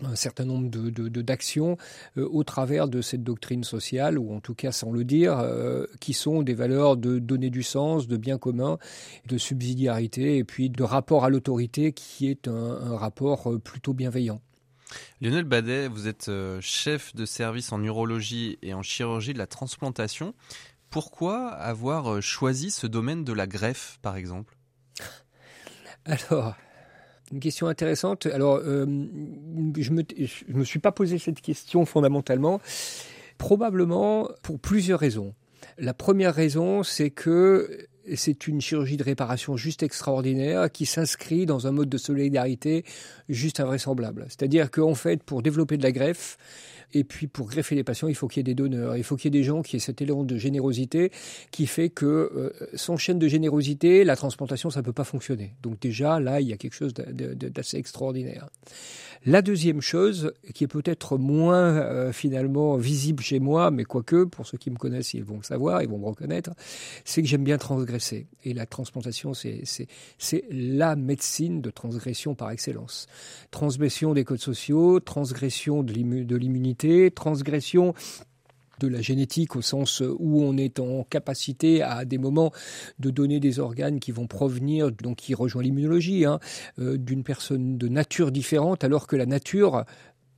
un 0.00 0.16
certain 0.16 0.44
nombre 0.44 0.68
de, 0.70 1.08
d'actions 1.22 1.76
euh, 2.16 2.28
au 2.30 2.44
travers 2.44 2.88
de 2.88 3.00
cette 3.00 3.22
doctrine 3.22 3.64
sociale, 3.64 4.18
ou 4.18 4.34
en 4.34 4.40
tout 4.40 4.54
cas 4.54 4.72
sans 4.72 4.90
le 4.90 5.04
dire, 5.04 5.38
euh, 5.38 5.86
qui 6.00 6.14
sont 6.14 6.42
des 6.42 6.54
valeurs 6.54 6.96
de 6.96 7.18
donner 7.18 7.50
du 7.50 7.62
sens, 7.62 8.08
de 8.08 8.16
bien 8.16 8.38
commun, 8.38 8.78
de 9.26 9.38
subsidiarité, 9.38 10.38
et 10.38 10.44
puis 10.44 10.68
de 10.70 10.82
rapport 10.82 11.24
à 11.24 11.30
l'autorité 11.30 11.92
qui 11.92 12.28
est 12.28 12.48
un, 12.48 12.96
rapport 12.96 13.60
plutôt 13.60 13.92
bienveillant. 13.92 14.40
Lionel 15.20 15.44
Badet, 15.44 15.88
vous 15.88 16.08
êtes 16.08 16.30
chef 16.60 17.14
de 17.14 17.26
service 17.26 17.72
en 17.72 17.82
urologie 17.82 18.58
et 18.62 18.72
en 18.74 18.82
chirurgie 18.82 19.34
de 19.34 19.38
la 19.38 19.46
transplantation. 19.46 20.34
Pourquoi 20.90 21.50
avoir 21.50 22.22
choisi 22.22 22.70
ce 22.70 22.86
domaine 22.86 23.22
de 23.22 23.34
la 23.34 23.46
greffe, 23.46 23.98
par 24.00 24.16
exemple? 24.16 24.56
Alors, 26.08 26.54
une 27.30 27.40
question 27.40 27.66
intéressante. 27.66 28.26
Alors, 28.26 28.56
euh, 28.56 28.84
je 29.76 29.92
ne 29.92 29.96
me, 29.96 30.04
me 30.48 30.64
suis 30.64 30.78
pas 30.78 30.92
posé 30.92 31.18
cette 31.18 31.40
question 31.40 31.84
fondamentalement, 31.84 32.60
probablement 33.36 34.28
pour 34.42 34.58
plusieurs 34.58 34.98
raisons. 34.98 35.34
La 35.76 35.94
première 35.94 36.34
raison, 36.34 36.82
c'est 36.82 37.10
que 37.10 37.86
c'est 38.16 38.46
une 38.46 38.60
chirurgie 38.60 38.96
de 38.96 39.04
réparation 39.04 39.56
juste 39.56 39.82
extraordinaire 39.82 40.70
qui 40.70 40.86
s'inscrit 40.86 41.46
dans 41.46 41.66
un 41.66 41.72
mode 41.72 41.88
de 41.88 41.98
solidarité 41.98 42.84
juste 43.28 43.60
invraisemblable. 43.60 44.26
C'est-à-dire 44.28 44.70
qu'en 44.70 44.94
fait, 44.94 45.22
pour 45.22 45.42
développer 45.42 45.76
de 45.76 45.82
la 45.82 45.92
greffe, 45.92 46.38
et 46.94 47.04
puis 47.04 47.26
pour 47.26 47.48
greffer 47.48 47.74
les 47.74 47.84
patients, 47.84 48.08
il 48.08 48.14
faut 48.14 48.28
qu'il 48.28 48.40
y 48.40 48.42
ait 48.42 48.44
des 48.44 48.54
donneurs, 48.54 48.96
il 48.96 49.04
faut 49.04 49.16
qu'il 49.16 49.26
y 49.26 49.36
ait 49.36 49.40
des 49.40 49.44
gens 49.44 49.62
qui 49.62 49.76
aient 49.76 49.80
cet 49.80 50.00
élan 50.00 50.24
de 50.24 50.36
générosité 50.38 51.12
qui 51.50 51.66
fait 51.66 51.90
que 51.90 52.06
euh, 52.06 52.50
sans 52.74 52.96
chaîne 52.96 53.18
de 53.18 53.28
générosité, 53.28 54.04
la 54.04 54.16
transplantation, 54.16 54.70
ça 54.70 54.80
ne 54.80 54.84
peut 54.84 54.92
pas 54.92 55.04
fonctionner. 55.04 55.54
Donc 55.62 55.80
déjà, 55.80 56.18
là, 56.18 56.40
il 56.40 56.48
y 56.48 56.52
a 56.52 56.56
quelque 56.56 56.74
chose 56.74 56.94
d'assez 56.94 57.76
extraordinaire. 57.76 58.48
La 59.26 59.42
deuxième 59.42 59.80
chose, 59.80 60.32
qui 60.54 60.64
est 60.64 60.68
peut-être 60.68 61.18
moins 61.18 61.76
euh, 61.76 62.12
finalement 62.12 62.76
visible 62.76 63.22
chez 63.22 63.40
moi, 63.40 63.70
mais 63.70 63.84
quoique, 63.84 64.24
pour 64.24 64.46
ceux 64.46 64.58
qui 64.58 64.70
me 64.70 64.76
connaissent, 64.76 65.12
ils 65.12 65.24
vont 65.24 65.38
le 65.38 65.42
savoir, 65.42 65.82
ils 65.82 65.88
vont 65.88 65.98
me 65.98 66.06
reconnaître, 66.06 66.52
c'est 67.04 67.20
que 67.20 67.28
j'aime 67.28 67.44
bien 67.44 67.58
transgresser. 67.58 67.97
Et 68.44 68.54
la 68.54 68.66
transplantation, 68.66 69.32
c'est 69.34 70.44
la 70.50 70.96
médecine 70.96 71.60
de 71.60 71.70
transgression 71.70 72.34
par 72.34 72.50
excellence. 72.50 73.06
Transgression 73.50 74.14
des 74.14 74.24
codes 74.24 74.40
sociaux, 74.40 75.00
transgression 75.00 75.82
de 75.82 75.92
l'immunité, 75.92 77.10
transgression 77.10 77.94
de 78.80 78.88
la 78.88 79.00
génétique 79.00 79.56
au 79.56 79.62
sens 79.62 80.02
où 80.18 80.42
on 80.42 80.56
est 80.56 80.78
en 80.78 81.04
capacité 81.04 81.82
à 81.82 82.04
des 82.04 82.18
moments 82.18 82.52
de 82.98 83.10
donner 83.10 83.40
des 83.40 83.58
organes 83.58 84.00
qui 84.00 84.12
vont 84.12 84.26
provenir, 84.26 84.92
donc 84.92 85.16
qui 85.16 85.34
rejoint 85.34 85.62
l'immunologie, 85.62 86.24
hein, 86.24 86.38
euh, 86.78 86.96
d'une 86.96 87.24
personne 87.24 87.76
de 87.78 87.88
nature 87.88 88.30
différente, 88.30 88.84
alors 88.84 89.06
que 89.06 89.16
la 89.16 89.26
nature 89.26 89.84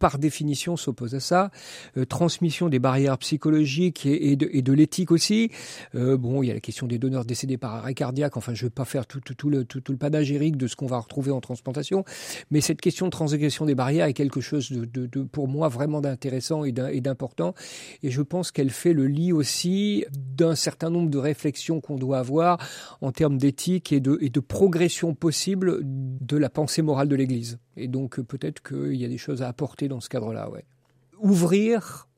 par 0.00 0.18
définition 0.18 0.76
s'oppose 0.76 1.14
à 1.14 1.20
ça. 1.20 1.52
Euh, 1.96 2.04
transmission 2.04 2.68
des 2.68 2.80
barrières 2.80 3.18
psychologiques 3.18 4.06
et, 4.06 4.34
de, 4.34 4.60
de 4.60 4.72
l'éthique 4.72 5.12
aussi. 5.12 5.52
Euh, 5.94 6.16
bon, 6.16 6.42
il 6.42 6.48
y 6.48 6.50
a 6.50 6.54
la 6.54 6.60
question 6.60 6.88
des 6.88 6.98
donneurs 6.98 7.24
décédés 7.24 7.58
par 7.58 7.74
arrêt 7.76 7.94
cardiaque. 7.94 8.36
Enfin, 8.36 8.54
je 8.54 8.64
ne 8.64 8.66
vais 8.68 8.74
pas 8.74 8.84
faire 8.84 9.06
tout, 9.06 9.20
tout, 9.20 9.34
tout, 9.34 9.50
le, 9.50 9.64
tout, 9.64 9.80
le 9.88 9.98
panagérique 9.98 10.56
de 10.56 10.66
ce 10.66 10.74
qu'on 10.74 10.86
va 10.86 10.98
retrouver 10.98 11.30
en 11.30 11.40
transplantation. 11.40 12.04
Mais 12.50 12.60
cette 12.60 12.80
question 12.80 13.06
de 13.06 13.10
transgression 13.10 13.66
des 13.66 13.76
barrières 13.76 14.06
est 14.06 14.14
quelque 14.14 14.40
chose 14.40 14.72
de, 14.72 14.86
de, 14.86 15.06
de 15.06 15.22
pour 15.22 15.46
moi 15.46 15.68
vraiment 15.68 16.00
d'intéressant 16.00 16.64
et 16.64 16.72
d'important. 16.72 17.54
Et 18.02 18.10
je 18.10 18.22
pense 18.22 18.50
qu'elle 18.50 18.70
fait 18.70 18.94
le 18.94 19.06
lit 19.06 19.32
aussi 19.32 20.06
d'un 20.10 20.54
certain 20.54 20.88
nombre 20.88 21.10
de 21.10 21.18
réflexions 21.18 21.80
qu'on 21.80 21.96
doit 21.96 22.18
avoir 22.18 22.58
en 23.02 23.12
termes 23.12 23.36
d'éthique 23.36 23.92
et 23.92 24.00
de, 24.00 24.16
et 24.22 24.30
de 24.30 24.40
progression 24.40 25.14
possible 25.14 25.80
de 25.82 26.36
la 26.36 26.48
pensée 26.48 26.80
morale 26.80 27.08
de 27.08 27.16
l'Église. 27.16 27.58
Et 27.80 27.88
donc 27.88 28.20
peut-être 28.20 28.62
qu'il 28.62 28.96
y 28.96 29.04
a 29.04 29.08
des 29.08 29.18
choses 29.18 29.42
à 29.42 29.48
apporter 29.48 29.88
dans 29.88 30.00
ce 30.00 30.08
cadre-là. 30.08 30.50
Ouais. 30.50 30.64
Ouvrir, 31.20 32.08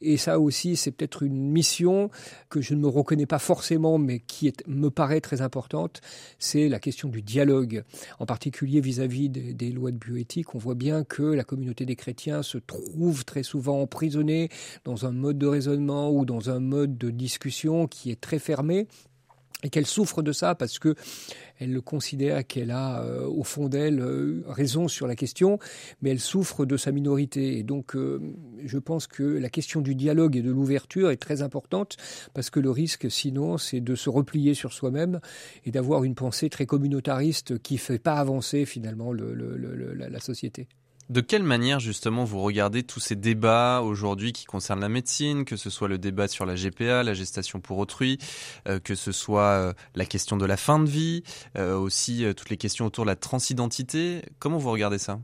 et 0.00 0.16
ça 0.16 0.38
aussi 0.38 0.76
c'est 0.76 0.90
peut-être 0.90 1.22
une 1.22 1.50
mission 1.50 2.10
que 2.50 2.60
je 2.60 2.74
ne 2.74 2.80
me 2.80 2.88
reconnais 2.88 3.26
pas 3.26 3.38
forcément, 3.38 3.98
mais 3.98 4.20
qui 4.20 4.46
est, 4.46 4.66
me 4.66 4.90
paraît 4.90 5.20
très 5.20 5.40
importante, 5.40 6.00
c'est 6.38 6.68
la 6.68 6.78
question 6.78 7.08
du 7.08 7.22
dialogue, 7.22 7.84
en 8.18 8.26
particulier 8.26 8.80
vis-à-vis 8.80 9.28
des, 9.28 9.54
des, 9.54 9.72
lois 9.72 9.90
de 9.90 9.96
bioéthique. 9.96 10.54
On 10.54 10.58
voit 10.58 10.74
bien 10.74 11.04
que 11.04 11.22
la 11.22 11.44
communauté 11.44 11.86
des 11.86 11.96
chrétiens 11.96 12.42
se 12.42 12.58
trouve 12.58 13.24
très 13.24 13.42
souvent 13.42 13.80
emprisonnée 13.80 14.50
dans 14.84 15.06
un 15.06 15.12
mode 15.12 15.38
de 15.38 15.46
raisonnement 15.46 16.10
ou 16.10 16.24
dans 16.24 16.50
un 16.50 16.60
mode 16.60 16.98
de 16.98 17.10
discussion 17.10 17.86
qui 17.86 18.10
est 18.10 18.20
très 18.20 18.38
fermé 18.38 18.86
et 19.64 19.70
qu'elle 19.70 19.86
souffre 19.86 20.22
de 20.22 20.30
ça 20.30 20.54
parce 20.54 20.78
que 20.78 20.94
elle 21.58 21.80
considère 21.80 22.46
qu'elle 22.46 22.70
a 22.70 23.02
euh, 23.02 23.26
au 23.26 23.44
fond 23.44 23.68
d'elle 23.68 24.00
euh, 24.00 24.42
raison 24.46 24.88
sur 24.88 25.06
la 25.06 25.16
question, 25.16 25.58
mais 26.02 26.10
elle 26.10 26.20
souffre 26.20 26.66
de 26.66 26.76
sa 26.76 26.92
minorité. 26.92 27.58
Et 27.58 27.62
donc, 27.62 27.96
euh, 27.96 28.20
je 28.64 28.78
pense 28.78 29.06
que 29.06 29.22
la 29.22 29.48
question 29.48 29.80
du 29.80 29.94
dialogue 29.94 30.36
et 30.36 30.42
de 30.42 30.50
l'ouverture 30.50 31.10
est 31.10 31.16
très 31.16 31.42
importante 31.42 31.96
parce 32.34 32.50
que 32.50 32.60
le 32.60 32.70
risque, 32.70 33.10
sinon, 33.10 33.56
c'est 33.56 33.80
de 33.80 33.94
se 33.94 34.10
replier 34.10 34.54
sur 34.54 34.72
soi-même 34.72 35.20
et 35.64 35.70
d'avoir 35.70 36.04
une 36.04 36.14
pensée 36.14 36.50
très 36.50 36.66
communautariste 36.66 37.58
qui 37.58 37.78
fait 37.78 37.98
pas 37.98 38.14
avancer 38.14 38.66
finalement 38.66 39.12
la 39.12 40.20
société. 40.20 40.68
De 41.10 41.20
quelle 41.20 41.42
manière 41.42 41.80
justement 41.80 42.24
vous 42.24 42.40
regardez 42.40 42.82
tous 42.82 43.00
ces 43.00 43.14
débats 43.14 43.82
aujourd'hui 43.82 44.32
qui 44.32 44.46
concernent 44.46 44.80
la 44.80 44.88
médecine, 44.88 45.44
que 45.44 45.56
ce 45.56 45.68
soit 45.68 45.86
le 45.86 45.98
débat 45.98 46.28
sur 46.28 46.46
la 46.46 46.54
GPA, 46.54 47.02
la 47.02 47.12
gestation 47.12 47.60
pour 47.60 47.76
autrui, 47.76 48.18
euh, 48.68 48.80
que 48.80 48.94
ce 48.94 49.12
soit 49.12 49.42
euh, 49.42 49.72
la 49.94 50.06
question 50.06 50.38
de 50.38 50.46
la 50.46 50.56
fin 50.56 50.78
de 50.78 50.88
vie, 50.88 51.22
euh, 51.58 51.76
aussi 51.76 52.24
toutes 52.34 52.48
les 52.48 52.56
questions 52.56 52.86
autour 52.86 53.04
de 53.04 53.10
la 53.10 53.16
transidentité, 53.16 54.22
comment 54.38 54.56
vous 54.56 54.70
regardez 54.70 54.98
ça? 54.98 55.20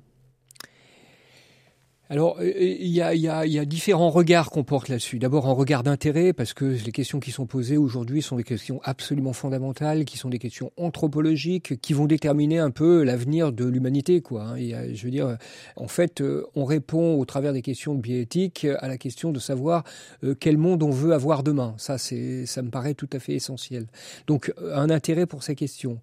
Alors, 2.10 2.38
euh, 2.40 2.52
il 2.58 2.88
y 2.88 3.00
a, 3.00 3.64
différents 3.64 4.10
regards 4.10 4.50
qu'on 4.50 4.64
porte 4.64 4.88
là-dessus. 4.88 5.20
D'abord, 5.20 5.46
un 5.46 5.52
regard 5.52 5.84
d'intérêt, 5.84 6.32
parce 6.32 6.52
que 6.54 6.64
les 6.64 6.90
questions 6.90 7.20
qui 7.20 7.30
sont 7.30 7.46
posées 7.46 7.76
aujourd'hui 7.76 8.20
sont 8.20 8.34
des 8.34 8.42
questions 8.42 8.80
absolument 8.82 9.32
fondamentales, 9.32 10.04
qui 10.04 10.18
sont 10.18 10.28
des 10.28 10.40
questions 10.40 10.72
anthropologiques, 10.76 11.80
qui 11.80 11.92
vont 11.92 12.06
déterminer 12.06 12.58
un 12.58 12.72
peu 12.72 13.04
l'avenir 13.04 13.52
de 13.52 13.64
l'humanité. 13.64 14.22
Quoi. 14.22 14.42
Hein. 14.42 14.56
Je 14.92 15.04
veux 15.04 15.12
dire, 15.12 15.38
en 15.76 15.86
fait, 15.86 16.20
euh, 16.20 16.44
on 16.56 16.64
répond 16.64 17.14
au 17.14 17.24
travers 17.24 17.52
des 17.52 17.62
questions 17.62 17.94
de 17.94 18.00
bioéthique 18.00 18.66
à 18.80 18.88
la 18.88 18.98
question 18.98 19.30
de 19.30 19.38
savoir 19.38 19.84
euh, 20.24 20.34
quel 20.34 20.58
monde 20.58 20.82
on 20.82 20.90
veut 20.90 21.12
avoir 21.12 21.44
demain. 21.44 21.74
Ça, 21.78 21.96
ça 21.96 22.62
me 22.62 22.70
paraît 22.70 22.94
tout 22.94 23.08
à 23.12 23.20
fait 23.20 23.34
essentiel. 23.34 23.86
Donc, 24.26 24.52
un 24.74 24.90
intérêt 24.90 25.26
pour 25.26 25.44
ces 25.44 25.54
questions. 25.54 26.00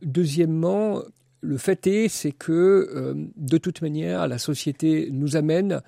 Deuxièmement, 0.00 1.02
le 1.40 1.56
fait 1.56 1.86
est, 1.86 2.08
c'est 2.08 2.32
que 2.32 2.52
euh, 2.94 3.14
de 3.36 3.58
toute 3.58 3.82
manière, 3.82 4.28
la 4.28 4.38
société 4.38 5.08
nous 5.12 5.36
amène, 5.36 5.80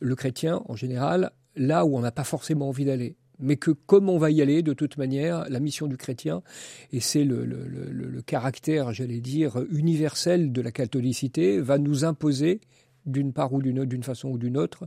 le 0.00 0.14
chrétien 0.16 0.62
en 0.68 0.76
général, 0.76 1.32
là 1.56 1.84
où 1.84 1.96
on 1.96 2.00
n'a 2.00 2.12
pas 2.12 2.24
forcément 2.24 2.68
envie 2.68 2.84
d'aller. 2.84 3.16
Mais 3.38 3.56
que 3.56 3.70
comme 3.70 4.08
on 4.08 4.18
va 4.18 4.30
y 4.30 4.40
aller, 4.42 4.62
de 4.62 4.72
toute 4.72 4.96
manière, 4.96 5.48
la 5.48 5.58
mission 5.58 5.86
du 5.86 5.96
chrétien, 5.96 6.42
et 6.92 7.00
c'est 7.00 7.24
le, 7.24 7.44
le 7.44 8.22
caractère, 8.22 8.92
j'allais 8.92 9.20
dire, 9.20 9.64
universel 9.70 10.52
de 10.52 10.60
la 10.60 10.70
catholicité, 10.70 11.60
va 11.60 11.78
nous 11.78 12.04
imposer 12.04 12.60
d'une 13.06 13.32
part 13.32 13.52
ou 13.52 13.62
d'une 13.62 14.02
façon 14.02 14.30
ou 14.30 14.38
d'une 14.38 14.56
autre, 14.56 14.86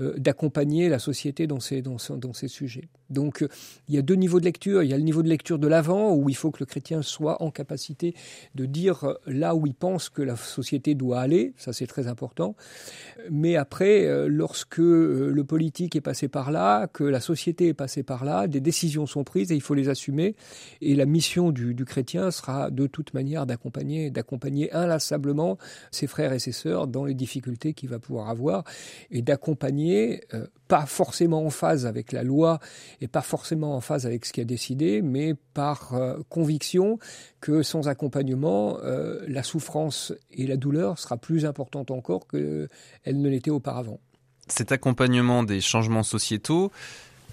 euh, 0.00 0.14
d'accompagner 0.16 0.88
la 0.88 0.98
société 0.98 1.46
dans 1.46 1.60
ces, 1.60 1.82
dans, 1.82 1.96
dans 2.16 2.32
ces 2.32 2.48
sujets. 2.48 2.88
Donc 3.10 3.46
il 3.88 3.94
y 3.94 3.98
a 3.98 4.02
deux 4.02 4.14
niveaux 4.14 4.40
de 4.40 4.44
lecture. 4.44 4.82
Il 4.82 4.90
y 4.90 4.94
a 4.94 4.96
le 4.96 5.02
niveau 5.02 5.22
de 5.22 5.28
lecture 5.28 5.58
de 5.58 5.66
l'avant, 5.66 6.14
où 6.14 6.28
il 6.28 6.36
faut 6.36 6.50
que 6.50 6.60
le 6.60 6.66
chrétien 6.66 7.02
soit 7.02 7.42
en 7.42 7.50
capacité 7.50 8.14
de 8.54 8.66
dire 8.66 9.14
là 9.26 9.54
où 9.54 9.66
il 9.66 9.74
pense 9.74 10.08
que 10.08 10.22
la 10.22 10.36
société 10.36 10.94
doit 10.94 11.20
aller, 11.20 11.52
ça 11.56 11.72
c'est 11.72 11.86
très 11.86 12.06
important. 12.06 12.54
Mais 13.30 13.56
après, 13.56 14.28
lorsque 14.28 14.78
le 14.78 15.42
politique 15.42 15.96
est 15.96 16.00
passé 16.00 16.28
par 16.28 16.50
là, 16.50 16.86
que 16.86 17.04
la 17.04 17.20
société 17.20 17.68
est 17.68 17.74
passée 17.74 18.02
par 18.02 18.24
là, 18.24 18.46
des 18.46 18.60
décisions 18.60 19.06
sont 19.06 19.24
prises 19.24 19.52
et 19.52 19.54
il 19.54 19.60
faut 19.60 19.74
les 19.74 19.88
assumer. 19.88 20.36
Et 20.80 20.94
la 20.94 21.06
mission 21.06 21.50
du, 21.50 21.74
du 21.74 21.84
chrétien 21.84 22.30
sera 22.30 22.70
de 22.70 22.86
toute 22.86 23.12
manière 23.14 23.46
d'accompagner 23.46 24.72
inlassablement 24.72 25.58
ses 25.90 26.06
frères 26.06 26.32
et 26.32 26.38
ses 26.38 26.52
sœurs 26.52 26.86
dans 26.86 27.04
les 27.04 27.14
difficultés 27.14 27.49
qu'il 27.58 27.88
va 27.88 27.98
pouvoir 27.98 28.28
avoir 28.28 28.64
et 29.10 29.22
d'accompagner, 29.22 30.22
euh, 30.34 30.46
pas 30.68 30.86
forcément 30.86 31.44
en 31.44 31.50
phase 31.50 31.86
avec 31.86 32.12
la 32.12 32.22
loi 32.22 32.60
et 33.00 33.08
pas 33.08 33.22
forcément 33.22 33.76
en 33.76 33.80
phase 33.80 34.06
avec 34.06 34.24
ce 34.24 34.32
qui 34.32 34.40
a 34.40 34.44
décidé, 34.44 35.02
mais 35.02 35.34
par 35.54 35.94
euh, 35.94 36.18
conviction 36.28 36.98
que 37.40 37.62
sans 37.62 37.88
accompagnement, 37.88 38.78
euh, 38.82 39.24
la 39.28 39.42
souffrance 39.42 40.12
et 40.30 40.46
la 40.46 40.56
douleur 40.56 40.98
sera 40.98 41.16
plus 41.16 41.44
importante 41.44 41.90
encore 41.90 42.26
qu'elle 42.28 42.68
ne 43.06 43.28
l'était 43.28 43.50
auparavant. 43.50 44.00
Cet 44.48 44.72
accompagnement 44.72 45.42
des 45.42 45.60
changements 45.60 46.02
sociétaux, 46.02 46.72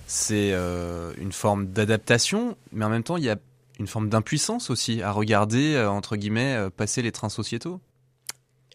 c'est 0.06 0.54
une 0.54 1.32
forme 1.32 1.66
d'adaptation, 1.68 2.56
mais 2.72 2.86
en 2.86 2.90
même 2.90 3.04
temps, 3.04 3.18
il 3.18 3.24
y 3.24 3.30
a 3.30 3.38
une 3.80 3.88
forme 3.88 4.08
d'impuissance 4.08 4.70
aussi 4.70 5.02
à 5.02 5.12
regarder, 5.12 5.84
entre 5.90 6.16
guillemets, 6.16 6.70
passer 6.78 7.02
les 7.02 7.12
trains 7.12 7.30
sociétaux 7.30 7.82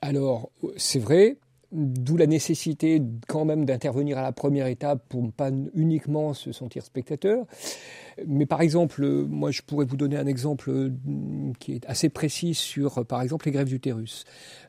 alors, 0.02 0.50
c'est 0.76 0.98
vrai, 0.98 1.38
d'où 1.70 2.16
la 2.16 2.26
nécessité 2.26 3.00
quand 3.28 3.44
même 3.44 3.64
d'intervenir 3.64 4.18
à 4.18 4.22
la 4.22 4.32
première 4.32 4.66
étape 4.66 5.08
pour 5.08 5.22
ne 5.22 5.30
pas 5.30 5.50
uniquement 5.74 6.34
se 6.34 6.52
sentir 6.52 6.84
spectateur. 6.84 7.46
Mais 8.26 8.46
par 8.46 8.60
exemple, 8.60 9.04
moi 9.28 9.50
je 9.50 9.62
pourrais 9.62 9.86
vous 9.86 9.96
donner 9.96 10.16
un 10.16 10.26
exemple 10.26 10.70
euh, 10.70 10.90
qui 11.58 11.72
est 11.72 11.86
assez 11.86 12.08
précis 12.08 12.54
sur, 12.54 13.04
par 13.06 13.22
exemple, 13.22 13.46
les 13.46 13.52
grèves 13.52 13.68
d'utérus. 13.68 14.24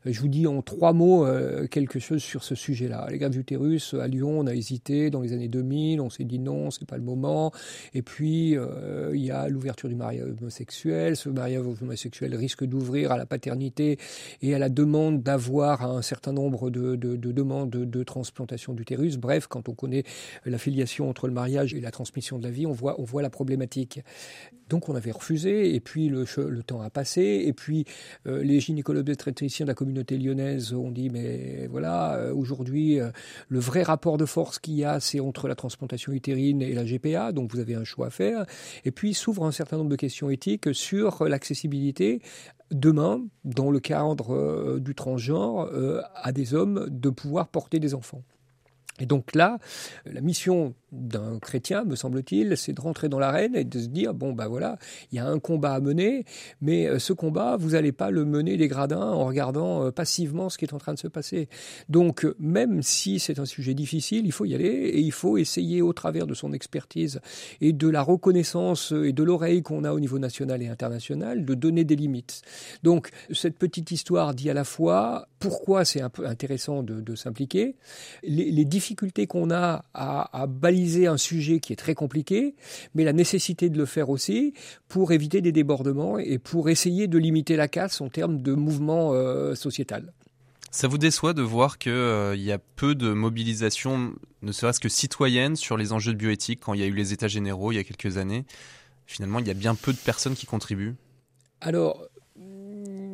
Je 0.05 0.19
vous 0.19 0.27
dis 0.27 0.47
en 0.47 0.61
trois 0.61 0.91
mots 0.91 1.25
euh, 1.25 1.67
quelque 1.67 1.99
chose 1.99 2.21
sur 2.21 2.43
ce 2.43 2.55
sujet-là. 2.55 3.07
Les 3.09 3.17
grèves 3.17 3.31
d'utérus, 3.31 3.93
à 3.93 4.07
Lyon, 4.07 4.39
on 4.39 4.47
a 4.47 4.53
hésité 4.53 5.09
dans 5.09 5.21
les 5.21 5.31
années 5.31 5.47
2000, 5.47 6.01
on 6.01 6.09
s'est 6.09 6.25
dit 6.25 6.39
non, 6.39 6.71
c'est 6.71 6.85
pas 6.85 6.97
le 6.97 7.03
moment. 7.03 7.51
Et 7.93 8.01
puis, 8.01 8.57
euh, 8.57 9.11
il 9.13 9.23
y 9.23 9.31
a 9.31 9.47
l'ouverture 9.47 9.87
du 9.87 9.95
mariage 9.95 10.27
homosexuel. 10.39 11.15
Ce 11.15 11.29
mariage 11.29 11.65
homosexuel 11.81 12.35
risque 12.35 12.65
d'ouvrir 12.65 13.11
à 13.11 13.17
la 13.17 13.25
paternité 13.25 13.97
et 14.41 14.53
à 14.53 14.59
la 14.59 14.69
demande 14.69 15.23
d'avoir 15.23 15.83
un 15.83 16.01
certain 16.01 16.33
nombre 16.33 16.69
de, 16.69 16.95
de, 16.95 17.15
de 17.15 17.31
demandes 17.31 17.69
de, 17.69 18.03
transplantation 18.03 18.73
d'utérus. 18.73 19.17
Bref, 19.17 19.47
quand 19.47 19.69
on 19.69 19.73
connaît 19.73 20.03
l'affiliation 20.45 21.09
entre 21.09 21.27
le 21.27 21.33
mariage 21.33 21.73
et 21.73 21.79
la 21.79 21.91
transmission 21.91 22.37
de 22.37 22.43
la 22.43 22.49
vie, 22.49 22.65
on 22.65 22.73
voit, 22.73 22.99
on 22.99 23.03
voit 23.03 23.21
la 23.21 23.29
Donc 24.69 24.89
on 24.89 24.95
avait 24.95 25.11
refusé, 25.11 25.75
et 25.75 25.79
puis 25.79 26.09
le, 26.09 26.25
temps 26.63 26.81
a 26.81 26.89
passé, 26.89 27.43
et 27.45 27.53
puis 27.53 27.85
euh, 28.27 28.43
les 28.43 28.59
gynécologues 28.59 29.09
obstétriciens 29.09 29.65
de 29.65 29.69
la 29.69 29.75
communauté 29.75 30.17
lyonnaise 30.17 30.73
ont 30.73 30.89
dit, 30.89 31.09
mais 31.09 31.67
voilà, 31.67 32.15
euh, 32.15 32.33
aujourd'hui, 32.33 32.99
euh, 32.99 33.11
le 33.49 33.59
vrai 33.59 33.83
rapport 33.83 34.17
de 34.17 34.25
force 34.25 34.59
qu'il 34.59 34.75
y 34.75 34.85
a, 34.85 34.99
c'est 34.99 35.19
entre 35.19 35.47
la 35.47 35.55
transplantation 35.55 36.13
utérine 36.13 36.61
et 36.61 36.73
la 36.73 36.85
GPA, 36.85 37.33
donc 37.33 37.51
vous 37.51 37.59
avez 37.59 37.75
un 37.75 37.83
choix 37.83 38.07
à 38.07 38.09
faire. 38.09 38.45
Et 38.85 38.91
puis 38.91 39.13
s'ouvre 39.13 39.45
un 39.45 39.51
certain 39.51 39.77
nombre 39.77 39.91
de 39.91 39.95
questions 39.95 40.29
éthiques 40.29 40.73
sur 40.73 41.25
l'accessibilité 41.25 42.21
demain, 42.71 43.21
dans 43.43 43.69
le 43.69 43.79
cadre 43.79 44.79
du 44.79 44.95
transgenre, 44.95 45.69
à 46.15 46.31
des 46.31 46.55
hommes 46.55 46.87
de 46.89 47.09
pouvoir 47.09 47.49
porter 47.49 47.79
des 47.79 47.93
enfants. 47.93 48.23
Et 48.99 49.05
donc 49.05 49.33
là, 49.33 49.57
la 50.05 50.21
mission 50.21 50.75
d'un 50.91 51.39
chrétien, 51.39 51.83
me 51.83 51.95
semble-t-il, 51.95 52.55
c'est 52.55 52.73
de 52.73 52.81
rentrer 52.81 53.09
dans 53.09 53.17
l'arène 53.17 53.55
et 53.55 53.63
de 53.63 53.79
se 53.79 53.87
dire 53.87 54.13
bon 54.13 54.33
ben 54.33 54.47
voilà, 54.47 54.77
il 55.11 55.15
y 55.15 55.19
a 55.19 55.25
un 55.25 55.39
combat 55.39 55.73
à 55.73 55.79
mener, 55.79 56.25
mais 56.61 56.87
euh, 56.87 56.99
ce 56.99 57.13
combat, 57.13 57.57
vous 57.57 57.71
n'allez 57.71 57.91
pas 57.91 58.11
le 58.11 58.25
mener 58.25 58.55
les 58.55 58.67
gradins 58.67 59.01
en 59.01 59.25
regardant 59.25 59.85
euh, 59.85 59.91
passivement 59.91 60.49
ce 60.49 60.59
qui 60.59 60.65
est 60.65 60.73
en 60.73 60.77
train 60.77 60.93
de 60.93 60.99
se 60.99 61.07
passer. 61.07 61.49
Donc 61.89 62.27
même 62.37 62.83
si 62.83 63.17
c'est 63.17 63.39
un 63.39 63.45
sujet 63.45 63.73
difficile, 63.73 64.27
il 64.27 64.31
faut 64.31 64.45
y 64.45 64.53
aller 64.53 64.67
et 64.67 64.99
il 64.99 65.11
faut 65.11 65.37
essayer 65.37 65.81
au 65.81 65.93
travers 65.93 66.27
de 66.27 66.35
son 66.35 66.53
expertise 66.53 67.19
et 67.61 67.73
de 67.73 67.89
la 67.89 68.03
reconnaissance 68.03 68.91
et 68.91 69.13
de 69.13 69.23
l'oreille 69.23 69.63
qu'on 69.63 69.83
a 69.83 69.93
au 69.93 69.99
niveau 69.99 70.19
national 70.19 70.61
et 70.61 70.67
international 70.67 71.45
de 71.45 71.53
donner 71.55 71.83
des 71.83 71.95
limites. 71.95 72.43
Donc 72.83 73.09
cette 73.31 73.57
petite 73.57 73.89
histoire 73.89 74.35
dit 74.35 74.51
à 74.51 74.53
la 74.53 74.63
fois 74.63 75.27
pourquoi 75.39 75.83
c'est 75.83 76.01
intéressant 76.01 76.83
de, 76.83 77.01
de 77.01 77.15
s'impliquer, 77.15 77.75
les, 78.23 78.51
les 78.51 78.65
difficultés 78.83 79.27
qu'on 79.27 79.49
a 79.49 79.85
à, 79.93 80.41
à, 80.41 80.45
baliser 80.45 81.07
un 81.07 81.17
sujet 81.17 81.59
qui 81.61 81.71
est 81.71 81.77
très 81.77 81.95
compliqué, 81.95 82.53
mais 82.93 83.05
la 83.05 83.13
nécessité 83.13 83.69
de 83.69 83.77
le 83.77 83.85
faire 83.85 84.09
aussi 84.09 84.53
pour 84.89 85.13
éviter 85.13 85.39
des 85.41 85.53
débordements 85.53 86.19
et 86.19 86.37
pour 86.37 86.69
essayer 86.69 87.07
de 87.07 87.17
limiter 87.17 87.55
la 87.55 87.69
casse 87.69 88.01
en 88.01 88.09
termes 88.09 88.41
de 88.41 88.53
mouvement 88.53 89.13
euh, 89.13 89.55
sociétal. 89.55 90.11
Ça 90.71 90.87
vous 90.87 90.97
déçoit 90.97 91.33
de 91.33 91.41
voir 91.41 91.77
qu'il 91.77 91.91
euh, 91.93 92.35
y 92.35 92.51
a 92.51 92.57
peu 92.57 92.93
de 92.93 93.13
mobilisation, 93.13 94.13
ne 94.41 94.51
serait-ce 94.51 94.81
que 94.81 94.89
citoyenne, 94.89 95.55
sur 95.55 95.77
les 95.77 95.93
enjeux 95.93 96.11
de 96.11 96.17
bioéthique 96.17 96.59
quand 96.59 96.73
il 96.73 96.81
y 96.81 96.83
a 96.83 96.87
eu 96.87 96.93
les 96.93 97.13
États 97.13 97.29
généraux 97.29 97.71
il 97.71 97.75
y 97.75 97.79
a 97.79 97.83
quelques 97.85 98.17
années? 98.17 98.45
Finalement, 99.05 99.39
il 99.39 99.47
y 99.47 99.51
a 99.51 99.53
bien 99.53 99.75
peu 99.75 99.93
de 99.93 99.97
personnes 99.97 100.33
qui 100.33 100.45
contribuent. 100.45 100.95
Alors, 101.61 102.05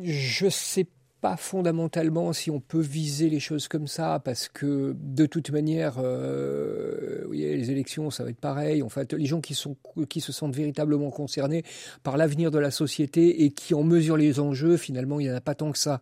je 0.02 0.48
sais 0.48 0.86
pas 1.20 1.36
fondamentalement 1.36 2.32
si 2.32 2.50
on 2.50 2.60
peut 2.60 2.80
viser 2.80 3.28
les 3.28 3.40
choses 3.40 3.68
comme 3.68 3.86
ça, 3.86 4.20
parce 4.24 4.48
que 4.48 4.96
de 4.98 5.26
toute 5.26 5.50
manière, 5.50 5.96
euh, 5.98 7.26
les 7.30 7.70
élections, 7.70 8.10
ça 8.10 8.24
va 8.24 8.30
être 8.30 8.40
pareil. 8.40 8.82
En 8.82 8.88
les 9.12 9.26
gens 9.26 9.40
qui, 9.40 9.54
sont, 9.54 9.76
qui 10.08 10.20
se 10.20 10.32
sentent 10.32 10.54
véritablement 10.54 11.10
concernés 11.10 11.62
par 12.02 12.16
l'avenir 12.16 12.50
de 12.50 12.58
la 12.58 12.70
société 12.70 13.44
et 13.44 13.50
qui 13.50 13.74
en 13.74 13.82
mesurent 13.82 14.16
les 14.16 14.40
enjeux, 14.40 14.76
finalement, 14.76 15.20
il 15.20 15.26
n'y 15.26 15.32
en 15.32 15.36
a 15.36 15.40
pas 15.40 15.54
tant 15.54 15.72
que 15.72 15.78
ça. 15.78 16.00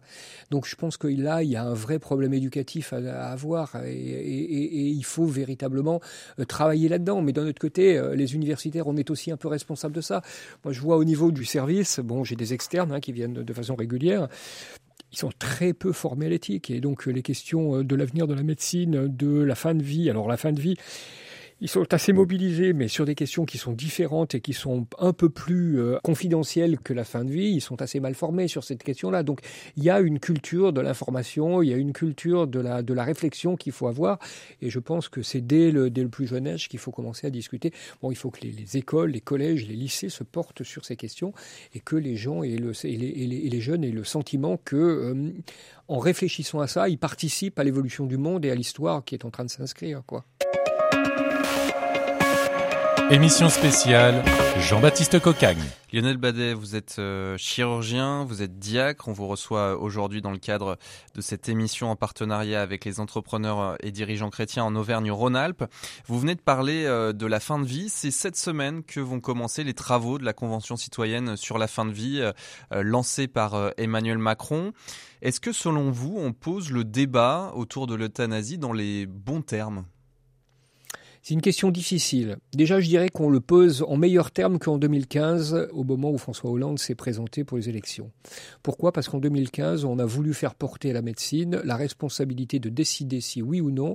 Donc 0.51 0.67
je 0.67 0.77
pense 0.77 0.97
que 0.97 1.09
là, 1.09 1.43
il 1.43 1.51
y 1.51 1.57
a 1.57 1.65
un 1.65 1.75
vrai 1.75 1.99
problème 1.99 2.35
éducatif 2.35 2.93
à, 2.93 3.31
avoir 3.31 3.77
et, 3.85 3.91
et, 3.91 4.89
il 4.89 5.05
faut 5.05 5.27
véritablement 5.27 6.01
euh, 6.39 6.45
travailler 6.45 6.89
là-dedans. 6.89 7.23
Mais 7.23 7.33
d'un 7.33 7.47
autre 7.47 7.61
côté, 7.61 7.99
euh, 7.99 8.15
les 8.15 8.35
universitaires, 8.35 8.87
on 8.87 8.97
est 8.97 9.11
aussi 9.11 9.31
un 9.31 9.37
peu 9.37 9.49
responsable 9.49 9.95
de 9.95 10.01
ça. 10.01 10.23
Moi, 10.65 10.73
je 10.73 10.81
vois 10.81 10.97
au 10.97 11.05
niveau 11.05 11.33
du 11.33 11.45
service, 11.45 11.99
bon, 12.01 12.25
j'ai 12.25 12.37
des 12.37 12.55
externes 12.55 12.93
hein, 12.93 13.01
qui 13.01 13.13
viennent 13.13 13.35
de 13.35 13.53
façon 13.53 13.75
régulière 13.75 14.29
ils 15.13 15.19
sont 15.19 15.31
très 15.39 15.73
peu 15.73 15.93
formés 15.93 16.27
à 16.27 16.29
l'éthique. 16.29 16.71
Et 16.71 16.81
donc 16.81 17.07
les 17.07 17.23
questions 17.23 17.83
de 17.83 17.97
l'avenir 17.97 18.27
de 18.27 18.35
la 18.35 18.43
médecine, 18.43 19.09
de 19.09 19.41
la 19.41 19.55
fin 19.55 19.75
de 19.75 19.83
vie, 19.83 20.11
alors 20.11 20.29
la 20.29 20.37
fin 20.37 20.53
de 20.53 20.61
vie, 20.61 20.77
ils 21.61 21.69
sont 21.69 21.93
assez 21.93 22.13
mobilisés, 22.13 22.73
mais 22.73 22.87
sur 22.87 23.05
des 23.05 23.17
questions 23.17 23.45
qui 23.45 23.59
sont 23.59 23.73
différentes 23.73 24.35
et 24.35 24.41
qui 24.41 24.53
sont 24.53 24.87
un 24.99 25.13
peu 25.13 25.29
plus 25.29 25.81
euh, 25.81 25.99
confidentielles 26.05 26.79
que 26.79 26.93
la 26.93 27.05
fin 27.05 27.25
de 27.25 27.31
vie, 27.31 27.51
ils 27.51 27.61
sont 27.61 27.83
assez 27.83 27.99
mal 27.99 28.15
formés 28.15 28.47
sur 28.47 28.63
cette 28.63 28.85
question-là. 28.85 29.25
Donc 29.25 29.41
il 29.77 29.83
y 29.83 29.91
a 29.91 29.99
une 30.01 30.21
culture 30.21 30.73
de 30.73 30.81
l'information, 30.81 31.61
il 31.63 31.71
y 31.71 31.75
a 31.75 31.77
une 31.77 31.93
culture 31.93 32.47
de 32.47 32.61
la, 32.61 32.83
de 32.83 32.95
la 32.95 33.03
réflexion 33.03 33.57
qu'il 33.57 33.73
faut 33.73 33.89
avoir, 33.89 34.19
et 34.63 34.71
je 34.71 34.79
pense 34.79 35.09
que 35.09 35.23
c'est 35.23 35.41
dès 35.41 35.73
le, 35.73 35.91
dès 35.91 36.03
le 36.03 36.09
plus 36.09 36.27
jeune 36.27 36.47
âge 36.47 36.69
qu'il 36.69 36.79
faut 36.79 36.93
commencer 36.93 37.27
à 37.27 37.31
discuter. 37.31 37.73
Bon, 38.03 38.13
il 38.13 38.17
faut 38.17 38.31
que 38.31 38.41
les, 38.43 38.53
les, 38.53 38.77
écoles, 38.77 39.11
les 39.11 39.21
collèges, 39.21 39.67
les 39.67 39.75
lycées 39.75 40.11
se 40.11 40.23
portent 40.23 40.63
sur 40.63 40.85
ces 40.85 40.95
questions, 40.95 41.33
et 41.75 41.81
que 41.81 41.97
les 41.97 42.15
gens 42.15 42.45
et, 42.45 42.57
le, 42.57 42.73
et, 42.85 42.97
les, 42.97 43.09
et 43.09 43.51
les, 43.51 43.61
jeunes 43.61 43.83
aient 43.83 43.91
le 43.91 44.05
sentiment 44.05 44.59
que, 44.65 44.77
euh, 44.77 45.33
en 45.89 45.99
réfléchissant 45.99 46.61
à 46.61 46.69
ça, 46.69 46.89
ils 46.89 46.99
participent 46.99 47.59
à 47.59 47.65
l'évolution 47.65 48.07
du 48.07 48.17
monde 48.17 48.45
et 48.45 48.51
à 48.51 48.55
l'histoire 48.55 49.05
qui 49.05 49.15
est 49.15 49.25
en 49.25 49.31
train 49.31 49.45
de 49.45 49.51
s'inscrire, 49.51 50.03
quoi. 50.07 50.25
Émission 53.11 53.49
spéciale 53.49 54.23
Jean-Baptiste 54.59 55.19
Cocagne. 55.19 55.63
Lionel 55.95 56.19
Badet, 56.19 56.53
vous 56.53 56.77
êtes 56.77 56.97
euh, 56.99 57.39
chirurgien, 57.39 58.25
vous 58.25 58.43
êtes 58.43 58.59
diacre. 58.59 59.09
On 59.09 59.13
vous 59.13 59.27
reçoit 59.27 59.79
aujourd'hui 59.79 60.21
dans 60.21 60.31
le 60.31 60.37
cadre 60.37 60.77
de 61.15 61.23
cette 61.23 61.49
émission 61.49 61.91
en 61.91 61.97
partenariat 61.97 62.61
avec 62.61 62.85
les 62.85 63.01
entrepreneurs 63.01 63.61
euh, 63.61 63.77
et 63.81 63.93
dirigeants 63.93 64.29
chrétiens 64.29 64.65
en 64.65 64.77
Auvergne-Rhône-Alpes. 64.77 65.65
Vous 66.07 66.21
venez 66.21 66.35
de 66.35 66.43
parler 66.43 66.85
euh, 66.85 67.15
de 67.15 67.25
la 67.25 67.41
fin 67.41 67.59
de 67.59 67.65
vie. 67.65 67.89
C'est 67.89 68.11
cette 68.11 68.37
semaine 68.37 68.83
que 68.83 69.01
vont 69.01 69.21
commencer 69.21 69.65
les 69.65 69.73
travaux 69.75 70.19
de 70.19 70.25
la 70.27 70.35
Convention 70.35 70.77
citoyenne 70.77 71.39
sur 71.39 71.57
la 71.57 71.67
fin 71.67 71.87
de 71.87 71.93
vie 71.93 72.23
lancée 72.71 73.27
par 73.27 73.73
Emmanuel 73.79 74.19
Macron. 74.19 74.73
Est-ce 75.23 75.41
que 75.41 75.53
selon 75.53 75.91
vous, 75.91 76.15
on 76.19 76.35
pose 76.35 76.71
le 76.71 76.85
débat 76.85 77.53
autour 77.55 77.87
de 77.87 77.95
l'euthanasie 77.95 78.59
dans 78.59 78.75
les 78.75 79.07
bons 79.07 79.41
termes? 79.41 79.87
C'est 81.29 81.35
une 81.35 81.43
question 81.43 81.71
difficile. 81.71 82.39
Déjà, 82.55 82.81
je 82.81 82.89
dirais 82.89 83.11
qu'on 83.11 83.29
le 83.29 83.41
pose 83.41 83.85
en 83.87 83.99
meilleurs 83.99 84.31
termes 84.31 84.59
qu'en 84.59 84.79
2015, 84.79 85.69
au 85.73 85.85
moment 85.85 86.11
où 86.11 86.17
François 86.17 86.51
Hollande 86.51 86.79
s'est 86.79 86.95
présenté 86.95 87.45
pour 87.45 87.59
les 87.59 87.69
élections. 87.69 88.11
Pourquoi? 88.63 88.93
Parce 88.93 89.11
qu'en 89.11 89.19
2015, 89.19 89.85
on 89.85 89.99
a 89.99 90.07
voulu 90.07 90.33
faire 90.33 90.55
porter 90.55 90.89
à 90.89 90.95
la 90.95 91.03
médecine 91.03 91.61
la 91.65 91.77
responsabilité 91.77 92.61
de 92.61 92.71
décider 92.71 93.21
si 93.21 93.43
oui 93.43 93.61
ou 93.61 93.71
non 93.71 93.95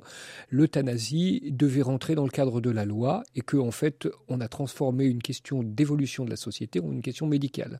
l'euthanasie 0.51 1.41
devait 1.49 1.81
rentrer 1.81 2.13
dans 2.13 2.25
le 2.25 2.29
cadre 2.29 2.61
de 2.61 2.69
la 2.69 2.85
loi 2.85 3.23
et 3.35 3.41
qu'en 3.41 3.65
en 3.65 3.71
fait, 3.71 4.07
on 4.27 4.39
a 4.39 4.47
transformé 4.47 5.05
une 5.05 5.23
question 5.23 5.63
d'évolution 5.63 6.25
de 6.25 6.29
la 6.29 6.35
société 6.35 6.81
en 6.81 6.91
une 6.91 7.01
question 7.01 7.25
médicale. 7.25 7.79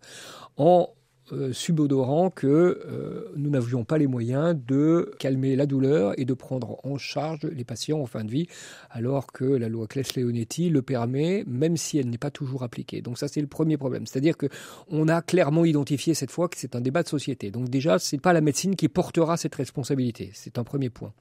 Euh, 1.34 1.54
subodorant 1.54 2.30
que 2.30 2.48
euh, 2.48 3.32
nous 3.36 3.50
n'avions 3.50 3.84
pas 3.84 3.98
les 3.98 4.08
moyens 4.08 4.56
de 4.56 5.12
calmer 5.20 5.56
la 5.56 5.66
douleur 5.66 6.18
et 6.20 6.26
de 6.26 6.34
prendre 6.34 6.80
en 6.84 6.98
charge 6.98 7.42
les 7.44 7.64
patients 7.64 8.00
en 8.00 8.06
fin 8.06 8.24
de 8.24 8.32
vie, 8.32 8.48
alors 8.90 9.28
que 9.28 9.44
la 9.44 9.70
loi 9.70 9.88
Claes-Leonetti 9.88 10.70
le 10.70 10.82
permet, 10.82 11.44
même 11.48 11.78
si 11.78 11.98
elle 11.98 12.10
n'est 12.10 12.18
pas 12.18 12.32
toujours 12.32 12.64
appliquée. 12.64 13.02
Donc 13.02 13.18
ça, 13.18 13.28
c'est 13.28 13.42
le 13.42 13.48
premier 13.48 13.78
problème. 13.78 14.06
C'est-à-dire 14.06 14.38
que 14.38 14.48
on 14.90 15.08
a 15.08 15.22
clairement 15.22 15.66
identifié 15.66 16.14
cette 16.14 16.32
fois 16.32 16.50
que 16.50 16.58
c'est 16.58 16.76
un 16.76 16.82
débat 16.82 17.04
de 17.04 17.10
société. 17.10 17.52
Donc 17.52 17.70
déjà, 17.70 18.00
c'est 18.00 18.22
pas 18.22 18.34
la 18.34 18.42
médecine 18.42 18.76
qui 18.76 18.88
portera 18.88 19.38
cette 19.38 19.56
responsabilité. 19.56 20.32
C'est 20.34 20.58
un 20.58 20.64
premier 20.64 20.90
point. 20.90 21.14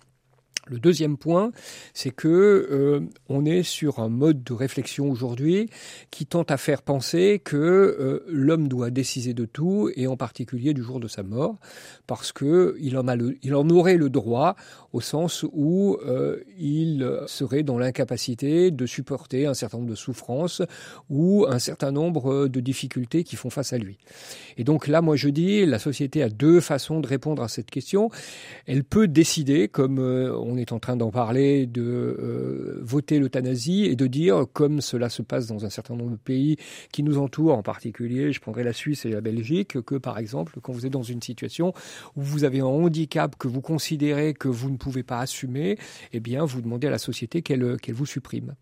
Le 0.69 0.79
deuxième 0.79 1.17
point, 1.17 1.51
c'est 1.93 2.13
que 2.13 2.29
euh, 2.29 3.01
on 3.29 3.45
est 3.45 3.65
sur 3.65 3.99
un 3.99 4.09
mode 4.09 4.45
de 4.45 4.53
réflexion 4.53 5.11
aujourd'hui 5.11 5.69
qui 6.13 6.25
tente 6.25 6.53
à 6.53 6.57
faire 6.57 6.83
penser 6.83 7.41
que 7.45 7.57
euh, 7.57 8.25
l'homme 8.29 8.69
doit 8.69 8.91
décider 8.91 9.35
de 9.35 9.45
tout 9.45 9.91
et 9.97 10.07
en 10.07 10.17
particulier 10.17 10.73
du 10.73 10.81
jour 10.81 11.01
de 11.01 11.09
sa 11.09 11.25
mort, 11.25 11.57
parce 12.07 12.31
que 12.31 12.77
il 12.81 12.97
en 12.97 13.71
aurait 13.71 13.97
le 13.97 14.09
droit 14.09 14.55
au 14.93 15.01
sens 15.01 15.45
où 15.53 15.99
euh, 16.07 16.39
il 16.57 17.11
serait 17.27 17.65
dans 17.65 17.79
l'incapacité 17.79 18.71
de 18.71 18.87
supporter 18.87 19.47
un 19.47 19.55
certain 19.55 19.79
nombre 19.79 19.91
de 19.91 19.97
souffrances 19.97 20.63
ou 21.11 21.45
un 21.49 21.59
certain 21.59 21.91
nombre 21.91 22.47
de 22.47 22.61
difficultés 22.61 23.25
qui 23.25 23.35
font 23.35 23.51
face 23.51 23.73
à 23.73 23.79
lui. 23.79 23.99
Et 24.59 24.63
donc 24.63 24.87
là, 24.87 25.03
moi 25.03 25.17
je 25.17 25.29
dis, 25.29 25.67
la 25.67 25.81
société 25.81 26.23
a 26.23 26.29
deux 26.29 26.61
façons 26.61 27.01
de 27.01 27.09
répondre 27.09 27.43
à 27.43 27.49
cette 27.49 27.71
question. 27.71 28.11
Elle 28.67 28.85
peut 28.85 29.09
décider, 29.09 29.67
comme 29.67 29.99
on 29.99 30.52
est 30.57 30.73
en 30.73 30.79
train 30.79 30.97
d'en 30.97 31.11
parler, 31.11 31.67
de 31.67 31.83
euh, 31.83 32.79
voter 32.83 33.19
l'euthanasie 33.19 33.85
et 33.85 33.97
de 33.97 34.07
dire, 34.07 34.45
comme 34.53 34.81
cela 34.81 35.09
se 35.09 35.23
passe 35.23 35.47
dans 35.47 35.65
un 35.65 35.71
certain 35.71 35.95
nombre 35.95 36.13
de 36.13 36.17
pays 36.17 36.57
qui 36.93 37.03
nous 37.03 37.19
entourent, 37.19 37.57
en 37.57 37.63
particulier, 37.63 38.33
je 38.33 38.41
prendrai 38.41 38.65
la 38.65 38.73
Suisse 38.73 39.05
et 39.05 39.11
la 39.11 39.21
Belgique, 39.21 39.81
que 39.83 39.95
par 39.97 40.19
exemple, 40.19 40.59
quand 40.63 40.73
vous 40.73 40.87
êtes 40.87 40.93
dans 40.93 41.03
une 41.03 41.23
situation 41.23 41.73
où 42.17 42.23
vous 42.23 42.45
avez 42.45 42.61
un 42.61 42.67
handicap 42.67 43.37
que 43.37 43.49
vous 43.49 43.61
considérez 43.61 44.35
que 44.35 44.49
vous 44.49 44.71
ne 44.71 44.77
pouvez 44.77 45.03
pas 45.03 45.21
assumer, 45.21 45.79
eh 46.13 46.21
bien, 46.21 46.45
vous 46.45 46.61
demandez 46.61 46.87
à 46.87 46.91
la 46.91 46.99
société 46.99 47.43
qu'elle 47.43 47.63
vous 47.89 48.07
supprime. 48.07 48.55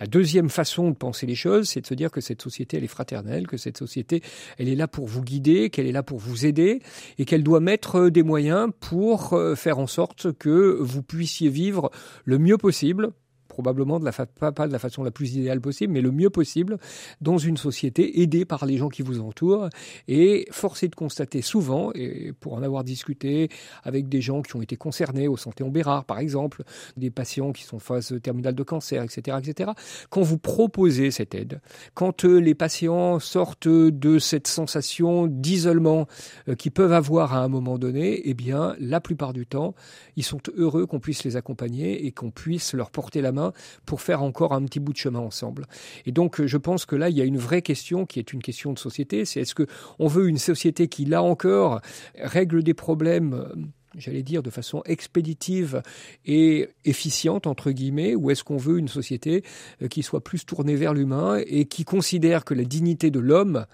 La 0.00 0.06
deuxième 0.06 0.48
façon 0.48 0.90
de 0.90 0.94
penser 0.94 1.26
les 1.26 1.34
choses, 1.34 1.68
c'est 1.68 1.80
de 1.80 1.86
se 1.86 1.94
dire 1.94 2.10
que 2.10 2.20
cette 2.20 2.42
société, 2.42 2.76
elle 2.76 2.84
est 2.84 2.88
fraternelle, 2.88 3.46
que 3.46 3.56
cette 3.56 3.78
société, 3.78 4.22
elle 4.58 4.68
est 4.68 4.74
là 4.74 4.88
pour 4.88 5.06
vous 5.06 5.22
guider, 5.22 5.70
qu'elle 5.70 5.86
est 5.86 5.92
là 5.92 6.02
pour 6.02 6.18
vous 6.18 6.46
aider 6.46 6.80
et 7.18 7.24
qu'elle 7.24 7.42
doit 7.42 7.60
mettre 7.60 8.08
des 8.08 8.22
moyens 8.22 8.70
pour 8.80 9.32
euh, 9.32 9.54
faire 9.54 9.78
en 9.78 9.86
sorte 9.86 10.32
que 10.32 10.76
vous 10.80 11.02
puissiez 11.02 11.33
vivre 11.42 11.90
le 12.24 12.38
mieux 12.38 12.58
possible 12.58 13.12
probablement 13.54 14.00
de 14.00 14.04
la 14.04 14.12
pas, 14.12 14.66
de 14.66 14.72
la 14.72 14.80
façon 14.80 15.04
la 15.04 15.12
plus 15.12 15.36
idéale 15.36 15.60
possible, 15.60 15.92
mais 15.92 16.00
le 16.00 16.10
mieux 16.10 16.30
possible 16.30 16.76
dans 17.20 17.38
une 17.38 17.56
société 17.56 18.20
aidée 18.20 18.44
par 18.44 18.66
les 18.66 18.76
gens 18.78 18.88
qui 18.88 19.02
vous 19.02 19.20
entourent. 19.20 19.68
Et 20.08 20.46
forcé 20.50 20.88
de 20.88 20.96
constater 20.96 21.40
souvent, 21.40 21.92
et 21.94 22.32
pour 22.40 22.54
en 22.54 22.62
avoir 22.62 22.82
discuté 22.82 23.48
avec 23.84 24.08
des 24.08 24.20
gens 24.20 24.42
qui 24.42 24.56
ont 24.56 24.62
été 24.62 24.76
concernés 24.76 25.28
au 25.28 25.36
santé 25.36 25.62
en 25.62 25.68
Bérard, 25.68 26.04
par 26.04 26.18
exemple, 26.18 26.64
des 26.96 27.10
patients 27.10 27.52
qui 27.52 27.62
sont 27.62 27.78
phase 27.78 28.18
terminale 28.22 28.56
de 28.56 28.62
cancer, 28.64 29.02
etc., 29.04 29.38
etc., 29.40 29.70
quand 30.10 30.22
vous 30.22 30.38
proposez 30.38 31.12
cette 31.12 31.34
aide, 31.34 31.60
quand 31.94 32.24
euh, 32.24 32.38
les 32.38 32.56
patients 32.56 33.20
sortent 33.20 33.68
de 33.68 34.18
cette 34.18 34.48
sensation 34.48 35.28
d'isolement 35.28 36.08
euh, 36.48 36.56
qu'ils 36.56 36.72
peuvent 36.72 36.92
avoir 36.92 37.34
à 37.34 37.38
un 37.38 37.48
moment 37.48 37.78
donné, 37.78 38.28
eh 38.28 38.34
bien, 38.34 38.74
la 38.80 39.00
plupart 39.00 39.32
du 39.32 39.46
temps, 39.46 39.74
ils 40.16 40.24
sont 40.24 40.40
heureux 40.56 40.86
qu'on 40.86 41.00
puisse 41.00 41.22
les 41.22 41.36
accompagner 41.36 42.06
et 42.06 42.12
qu'on 42.12 42.30
puisse 42.30 42.74
leur 42.74 42.90
porter 42.90 43.20
la 43.20 43.32
main 43.32 43.43
pour 43.86 44.00
faire 44.00 44.22
encore 44.22 44.52
un 44.52 44.64
petit 44.64 44.80
bout 44.80 44.92
de 44.92 44.98
chemin 44.98 45.20
ensemble. 45.20 45.66
Et 46.06 46.12
donc, 46.12 46.44
je 46.44 46.56
pense 46.56 46.86
que 46.86 46.96
là, 46.96 47.08
il 47.08 47.16
y 47.16 47.20
a 47.20 47.24
une 47.24 47.38
vraie 47.38 47.62
question 47.62 48.06
qui 48.06 48.18
est 48.18 48.32
une 48.32 48.42
question 48.42 48.72
de 48.72 48.78
société. 48.78 49.24
C'est 49.24 49.40
est-ce 49.40 49.54
que 49.54 49.66
on 49.98 50.06
veut 50.06 50.28
une 50.28 50.38
société 50.38 50.88
qui, 50.88 51.04
là 51.04 51.22
encore, 51.22 51.80
règle 52.16 52.62
des 52.62 52.74
problèmes 52.74 53.34
euh, 53.34 53.54
j'allais 53.98 54.22
dire, 54.22 54.42
de 54.42 54.50
façon 54.50 54.82
expéditive 54.84 55.82
et 56.24 56.68
efficiente, 56.84 57.46
entre 57.46 57.70
guillemets, 57.70 58.14
ou 58.14 58.30
est-ce 58.30 58.44
qu'on 58.44 58.56
veut 58.56 58.78
une 58.78 58.88
société 58.88 59.42
euh, 59.82 59.88
qui 59.88 60.02
soit 60.02 60.22
plus 60.22 60.44
tournée 60.44 60.76
vers 60.76 60.94
l'humain 60.94 61.40
et 61.46 61.64
qui 61.66 61.84
considère 61.84 62.44
que 62.44 62.54
la 62.54 62.64
dignité 62.64 63.10
de 63.10 63.20
l'homme, 63.20 63.66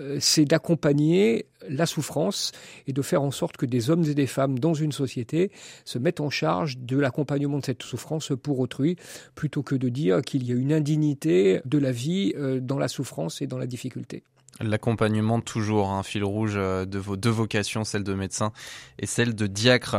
euh, 0.00 0.18
c'est 0.20 0.44
d'accompagner 0.44 1.46
la 1.68 1.86
souffrance 1.86 2.52
et 2.86 2.92
de 2.92 3.02
faire 3.02 3.22
en 3.22 3.30
sorte 3.30 3.56
que 3.56 3.66
des 3.66 3.90
hommes 3.90 4.04
et 4.04 4.14
des 4.14 4.26
femmes 4.26 4.58
dans 4.58 4.74
une 4.74 4.92
société 4.92 5.50
se 5.84 5.98
mettent 5.98 6.20
en 6.20 6.30
charge 6.30 6.78
de 6.78 6.98
l'accompagnement 6.98 7.58
de 7.58 7.64
cette 7.64 7.82
souffrance 7.82 8.32
pour 8.40 8.60
autrui, 8.60 8.96
plutôt 9.34 9.62
que 9.62 9.74
de 9.74 9.88
dire 9.88 10.22
qu'il 10.22 10.44
y 10.44 10.52
a 10.52 10.54
une 10.54 10.72
indignité 10.72 11.60
de 11.64 11.78
la 11.78 11.92
vie 11.92 12.32
euh, 12.36 12.60
dans 12.60 12.78
la 12.78 12.88
souffrance 12.88 13.42
et 13.42 13.46
dans 13.46 13.58
la 13.58 13.66
difficulté. 13.66 14.22
L'accompagnement, 14.60 15.40
toujours 15.40 15.90
un 15.90 16.02
fil 16.02 16.24
rouge 16.24 16.54
euh, 16.56 16.84
de 16.84 16.98
vos 16.98 17.16
deux 17.16 17.30
vocations, 17.30 17.84
celle 17.84 18.02
de 18.02 18.14
médecin 18.14 18.52
et 18.98 19.06
celle 19.06 19.34
de 19.34 19.46
diacre. 19.46 19.96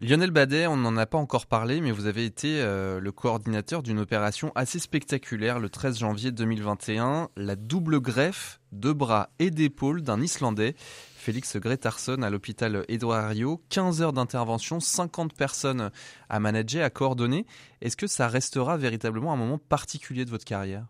Lionel 0.00 0.32
Badet, 0.32 0.66
on 0.66 0.76
n'en 0.76 0.96
a 0.96 1.06
pas 1.06 1.18
encore 1.18 1.46
parlé, 1.46 1.80
mais 1.80 1.92
vous 1.92 2.06
avez 2.06 2.24
été 2.24 2.60
euh, 2.60 2.98
le 2.98 3.12
coordinateur 3.12 3.82
d'une 3.82 4.00
opération 4.00 4.50
assez 4.56 4.80
spectaculaire 4.80 5.60
le 5.60 5.68
13 5.68 5.98
janvier 5.98 6.32
2021, 6.32 7.28
la 7.36 7.54
double 7.54 8.00
greffe 8.00 8.60
de 8.72 8.92
bras 8.92 9.30
et 9.38 9.50
d'épaules 9.50 10.02
d'un 10.02 10.20
Islandais, 10.20 10.74
Félix 11.16 11.56
Gretarsson, 11.56 12.22
à 12.22 12.28
l'hôpital 12.28 12.84
Edouard 12.88 13.30
Rio. 13.30 13.62
15 13.70 14.02
heures 14.02 14.12
d'intervention, 14.12 14.80
50 14.80 15.32
personnes 15.32 15.90
à 16.28 16.40
manager, 16.40 16.84
à 16.84 16.90
coordonner. 16.90 17.46
Est-ce 17.80 17.96
que 17.96 18.08
ça 18.08 18.26
restera 18.26 18.76
véritablement 18.76 19.32
un 19.32 19.36
moment 19.36 19.58
particulier 19.58 20.24
de 20.24 20.30
votre 20.30 20.44
carrière? 20.44 20.86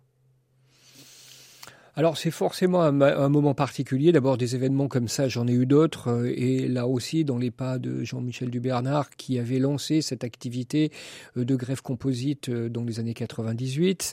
Alors 1.96 2.16
c'est 2.16 2.32
forcément 2.32 2.82
un, 2.82 3.28
moment 3.28 3.54
particulier. 3.54 4.10
D'abord 4.10 4.36
des 4.36 4.56
événements 4.56 4.88
comme 4.88 5.06
ça, 5.06 5.28
j'en 5.28 5.46
ai 5.46 5.52
eu 5.52 5.64
d'autres. 5.64 6.08
Euh, 6.08 6.32
et 6.34 6.66
là 6.66 6.88
aussi, 6.88 7.24
dans 7.24 7.38
les 7.38 7.52
pas 7.52 7.78
de 7.78 8.02
Jean-Michel 8.02 8.50
Dubernard, 8.50 9.10
qui 9.10 9.38
avait 9.38 9.60
lancé 9.60 10.02
cette 10.02 10.24
activité 10.24 10.90
euh, 11.36 11.44
de 11.44 11.54
greffe 11.54 11.82
composite 11.82 12.48
euh, 12.48 12.68
dans 12.68 12.82
les 12.82 12.98
années 12.98 13.14
98, 13.14 14.12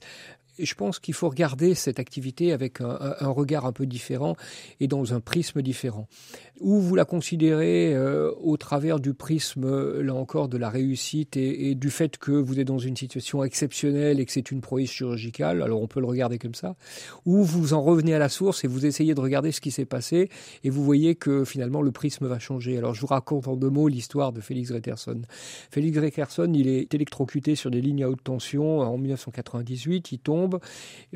je 0.59 0.73
pense 0.73 0.99
qu'il 0.99 1.13
faut 1.13 1.29
regarder 1.29 1.75
cette 1.75 1.99
activité 1.99 2.51
avec 2.51 2.81
un, 2.81 3.27
regard 3.29 3.65
un 3.65 3.71
peu 3.71 3.85
différent 3.85 4.35
et 4.79 4.87
dans 4.87 5.13
un 5.13 5.19
prisme 5.19 5.61
différent. 5.61 6.07
Ou 6.59 6.79
vous 6.79 6.95
la 6.95 7.05
considérez 7.05 7.95
euh, 7.95 8.31
au 8.39 8.55
travers 8.57 8.99
du 8.99 9.13
prisme, 9.13 9.99
là 9.99 10.13
encore, 10.13 10.47
de 10.47 10.57
la 10.57 10.69
réussite 10.69 11.35
et, 11.35 11.73
du 11.73 11.89
fait 11.89 12.17
que 12.17 12.31
vous 12.31 12.59
êtes 12.59 12.67
dans 12.67 12.77
une 12.77 12.95
situation 12.95 13.43
exceptionnelle 13.43 14.19
et 14.19 14.25
que 14.25 14.31
c'est 14.31 14.51
une 14.51 14.61
prouesse 14.61 14.91
chirurgicale, 14.91 15.61
alors 15.61 15.81
on 15.81 15.87
peut 15.87 15.99
le 15.99 16.05
regarder 16.05 16.37
comme 16.37 16.53
ça. 16.53 16.75
Ou 17.25 17.43
vous 17.43 17.73
en 17.73 17.81
revenez 17.81 18.13
à 18.13 18.19
la 18.19 18.29
source 18.29 18.63
et 18.63 18.67
vous 18.67 18.85
essayez 18.85 19.15
de 19.15 19.21
regarder 19.21 19.51
ce 19.51 19.61
qui 19.61 19.71
s'est 19.71 19.85
passé 19.85 20.29
et 20.63 20.69
vous 20.69 20.83
voyez 20.83 21.15
que 21.15 21.45
finalement 21.45 21.81
le 21.81 21.91
prisme 21.91 22.27
va 22.27 22.37
changer. 22.37 22.77
Alors 22.77 22.93
je 22.93 23.01
vous 23.01 23.07
raconte 23.07 23.47
en 23.47 23.55
deux 23.55 23.69
mots 23.69 23.87
l'histoire 23.87 24.31
de 24.31 24.41
Félix 24.41 24.69
Greterson. 24.69 25.21
Félix 25.71 25.97
Greterson, 25.97 26.51
il 26.53 26.67
est 26.67 26.93
électrocuté 26.93 27.55
sur 27.55 27.71
des 27.71 27.81
lignes 27.81 28.03
à 28.03 28.09
haute 28.09 28.23
tension 28.23 28.79
en 28.79 28.97
1998, 28.97 30.11
il 30.11 30.19
tombe 30.19 30.40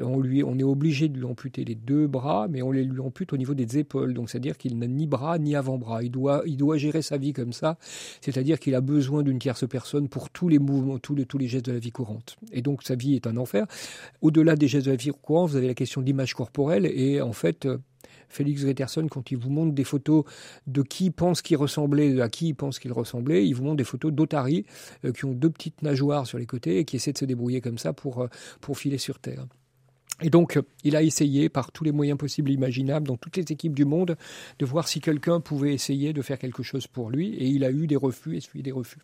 on, 0.02 0.20
lui, 0.20 0.44
on 0.44 0.58
est 0.58 0.64
obligé 0.64 1.08
de 1.08 1.18
lui 1.18 1.26
amputer 1.26 1.66
les 1.66 1.76
deux 1.76 2.08
bras, 2.08 2.48
mais 2.50 2.62
on 2.62 2.72
les 2.72 2.84
lui 2.84 3.00
ampute 3.00 3.34
au 3.34 3.38
niveau 3.38 3.54
des 3.54 3.78
épaules. 3.78 4.14
Donc, 4.14 4.30
c'est-à-dire 4.30 4.58
qu'il 4.58 4.78
n'a 4.78 4.88
ni 4.88 5.08
bras 5.08 5.38
ni 5.38 5.56
avant-bras. 5.56 6.04
Il 6.04 6.12
doit, 6.12 6.44
il 6.46 6.58
doit 6.58 6.78
gérer 6.78 7.02
sa 7.02 7.18
vie 7.18 7.34
comme 7.34 7.54
ça. 7.54 7.78
C'est-à-dire 8.22 8.60
qu'il 8.60 8.76
a 8.76 8.82
besoin 8.82 9.24
d'une 9.24 9.40
tierce 9.40 9.68
personne 9.68 10.08
pour 10.08 10.30
tous 10.30 10.50
les 10.50 10.60
mouvements, 10.60 11.00
tous 11.00 11.16
les, 11.16 11.26
tous 11.26 11.38
les 11.38 11.48
gestes 11.48 11.66
de 11.66 11.74
la 11.74 11.80
vie 11.80 11.92
courante. 11.92 12.38
Et 12.52 12.62
donc, 12.62 12.84
sa 12.84 12.96
vie 12.96 13.16
est 13.16 13.28
un 13.28 13.38
enfer. 13.38 13.66
Au-delà 14.22 14.56
des 14.56 14.68
gestes 14.68 14.86
de 14.86 14.92
la 14.92 14.98
vie 14.98 15.12
courante, 15.22 15.52
vous 15.52 15.58
avez 15.58 15.68
la 15.68 15.74
question 15.74 16.02
de 16.02 16.06
l'image 16.06 16.34
corporelle. 16.34 16.86
Et 16.86 17.22
en 17.22 17.34
fait, 17.34 17.68
Félix 18.30 18.64
Greterson, 18.64 19.08
quand 19.10 19.32
il 19.32 19.38
vous 19.38 19.50
montre 19.50 19.74
des 19.74 19.84
photos 19.84 20.24
de 20.68 20.82
qui 20.82 21.12
pense 21.12 21.42
qu'il 21.42 21.58
ressemblait, 21.58 22.22
à 22.22 22.30
qui 22.30 22.50
il 22.50 22.56
pense 22.56 22.80
qu'il 22.80 22.92
ressemblait, 22.92 23.48
il 23.48 23.54
vous 23.54 23.64
montre 23.64 23.78
des 23.78 23.84
photos 23.84 24.12
d'otaries 24.12 24.66
euh, 25.04 25.12
qui 25.12 25.26
ont 25.26 25.34
deux 25.34 25.50
petites 25.50 25.82
nageoires 25.82 26.28
sur 26.28 26.38
les 26.38 26.46
côtés 26.46 26.80
et 26.80 26.86
qui 26.86 26.96
essaient 26.96 27.14
de 27.14 27.18
se 27.18 27.26
débrouiller 27.26 27.62
comme 27.62 27.78
ça 27.78 27.94
pour, 27.94 28.22
euh, 28.22 28.28
pour 28.62 28.78
filer 28.78 28.98
sur 28.98 29.20
Terre. 29.20 29.46
Et 30.22 30.30
donc, 30.30 30.58
il 30.86 30.96
a 30.96 31.04
essayé 31.04 31.50
par 31.50 31.74
tous 31.74 31.84
les 31.84 31.92
moyens 31.92 32.18
possibles 32.18 32.50
et 32.50 32.54
imaginables, 32.54 33.06
dans 33.06 33.18
toutes 33.18 33.36
les 33.36 33.44
équipes 33.52 33.76
du 33.76 33.84
monde, 33.84 34.16
de 34.60 34.66
voir 34.66 34.88
si 34.88 35.02
quelqu'un 35.02 35.42
pouvait 35.42 35.74
essayer 35.74 36.14
de 36.14 36.22
faire 36.22 36.40
quelque 36.40 36.64
chose 36.64 36.88
pour 36.88 37.10
lui. 37.10 37.34
Et 37.36 37.48
il 37.48 37.66
a 37.66 37.72
eu 37.72 37.86
des 37.86 37.98
refus, 37.98 38.38
essuyé 38.38 38.64
des 38.64 38.72
refus. 38.72 39.00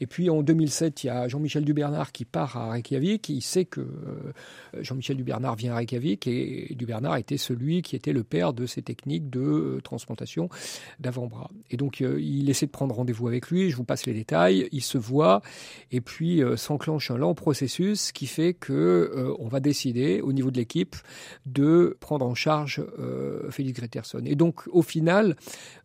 Et 0.00 0.06
puis 0.06 0.30
en 0.30 0.42
2007, 0.42 1.04
il 1.04 1.06
y 1.06 1.10
a 1.10 1.28
Jean-Michel 1.28 1.64
Dubernard 1.64 2.10
qui 2.10 2.24
part 2.24 2.56
à 2.56 2.72
Reykjavik. 2.72 3.28
Il 3.28 3.40
sait 3.40 3.66
que 3.66 3.80
euh, 3.80 4.32
Jean-Michel 4.80 5.16
Dubernard 5.16 5.54
vient 5.54 5.74
à 5.74 5.76
Reykjavik 5.76 6.26
et 6.26 6.74
Dubernard 6.76 7.18
était 7.18 7.36
celui 7.36 7.82
qui 7.82 7.94
était 7.94 8.12
le 8.12 8.24
père 8.24 8.52
de 8.52 8.66
ces 8.66 8.82
techniques 8.82 9.30
de 9.30 9.40
euh, 9.40 9.80
transplantation 9.80 10.48
d'avant-bras. 10.98 11.50
Et 11.70 11.76
donc, 11.76 12.00
euh, 12.00 12.20
il 12.20 12.50
essaie 12.50 12.66
de 12.66 12.72
prendre 12.72 12.96
rendez-vous 12.96 13.28
avec 13.28 13.48
lui. 13.48 13.70
Je 13.70 13.76
vous 13.76 13.84
passe 13.84 14.06
les 14.06 14.14
détails. 14.14 14.68
Il 14.72 14.82
se 14.82 14.98
voit 14.98 15.40
et 15.92 16.00
puis 16.00 16.42
s'enclenche 16.56 17.12
un 17.12 17.16
lent 17.16 17.34
processus 17.34 18.10
qui 18.10 18.26
fait 18.26 18.54
que 18.54 19.34
on 19.38 19.48
va 19.48 19.60
décider 19.60 20.20
au 20.20 20.32
niveau 20.32 20.47
de 20.50 20.56
l'équipe 20.56 20.96
de 21.46 21.96
prendre 22.00 22.26
en 22.26 22.34
charge 22.34 22.82
euh, 22.98 23.50
Félix 23.50 23.78
Greterson. 23.78 24.22
Et 24.24 24.34
donc, 24.34 24.62
au 24.68 24.82
final, 24.82 25.36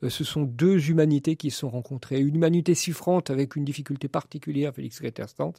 euh, 0.04 0.10
ce 0.10 0.23
sont 0.23 0.43
deux 0.43 0.89
humanités 0.89 1.36
qui 1.36 1.52
se 1.52 1.60
sont 1.60 1.69
rencontrées. 1.69 2.19
Une 2.19 2.36
humanité 2.36 2.76
souffrante 2.76 3.30
avec 3.30 3.56
une 3.56 3.65
difficulté 3.65 4.08
particulière, 4.08 4.73
Félix 4.73 4.99
Greterson, 4.99 5.54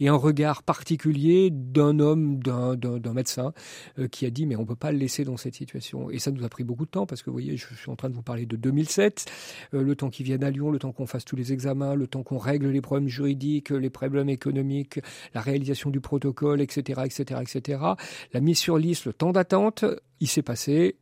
et 0.00 0.08
un 0.08 0.16
regard 0.16 0.62
particulier 0.62 1.50
d'un 1.50 1.98
homme, 1.98 2.38
d'un 2.42 3.12
médecin, 3.12 3.52
euh, 3.98 4.08
qui 4.08 4.26
a 4.26 4.30
dit, 4.30 4.46
mais 4.46 4.56
on 4.56 4.62
ne 4.62 4.66
peut 4.66 4.76
pas 4.76 4.92
le 4.92 4.98
laisser 4.98 5.24
dans 5.24 5.36
cette 5.36 5.54
situation. 5.54 6.10
Et 6.10 6.18
ça 6.18 6.30
nous 6.30 6.44
a 6.44 6.48
pris 6.48 6.64
beaucoup 6.64 6.84
de 6.84 6.90
temps, 6.90 7.06
parce 7.06 7.22
que 7.22 7.30
vous 7.30 7.34
voyez, 7.34 7.56
je 7.56 7.66
suis 7.74 7.90
en 7.90 7.96
train 7.96 8.10
de 8.10 8.14
vous 8.14 8.22
parler 8.22 8.46
de 8.46 8.56
2007, 8.56 9.26
le 9.72 9.94
temps 9.96 10.10
qu'ils 10.10 10.26
viennent 10.26 10.44
à 10.44 10.50
Lyon, 10.50 10.70
le 10.70 10.78
temps 10.78 10.92
qu'on 10.92 11.06
fasse 11.06 11.24
tous 11.24 11.36
les 11.36 11.52
examens, 11.52 11.94
le 11.94 12.06
temps 12.06 12.22
qu'on 12.22 12.38
règle 12.38 12.68
les 12.68 12.80
problèmes 12.80 13.08
juridiques, 13.08 13.70
les 13.70 13.90
problèmes 13.90 14.28
économiques, 14.28 15.00
la 15.34 15.40
réalisation 15.40 15.90
du 15.90 16.00
protocole, 16.00 16.60
etc., 16.60 17.02
etc., 17.04 17.40
etc. 17.42 17.78
mise 18.44 18.58
sur 18.58 18.78
liste, 18.78 19.06
le 19.06 19.12
temps 19.12 19.32
d'attente, 19.32 19.84
il 20.20 20.28
s'est 20.28 20.42
passé 20.42 20.96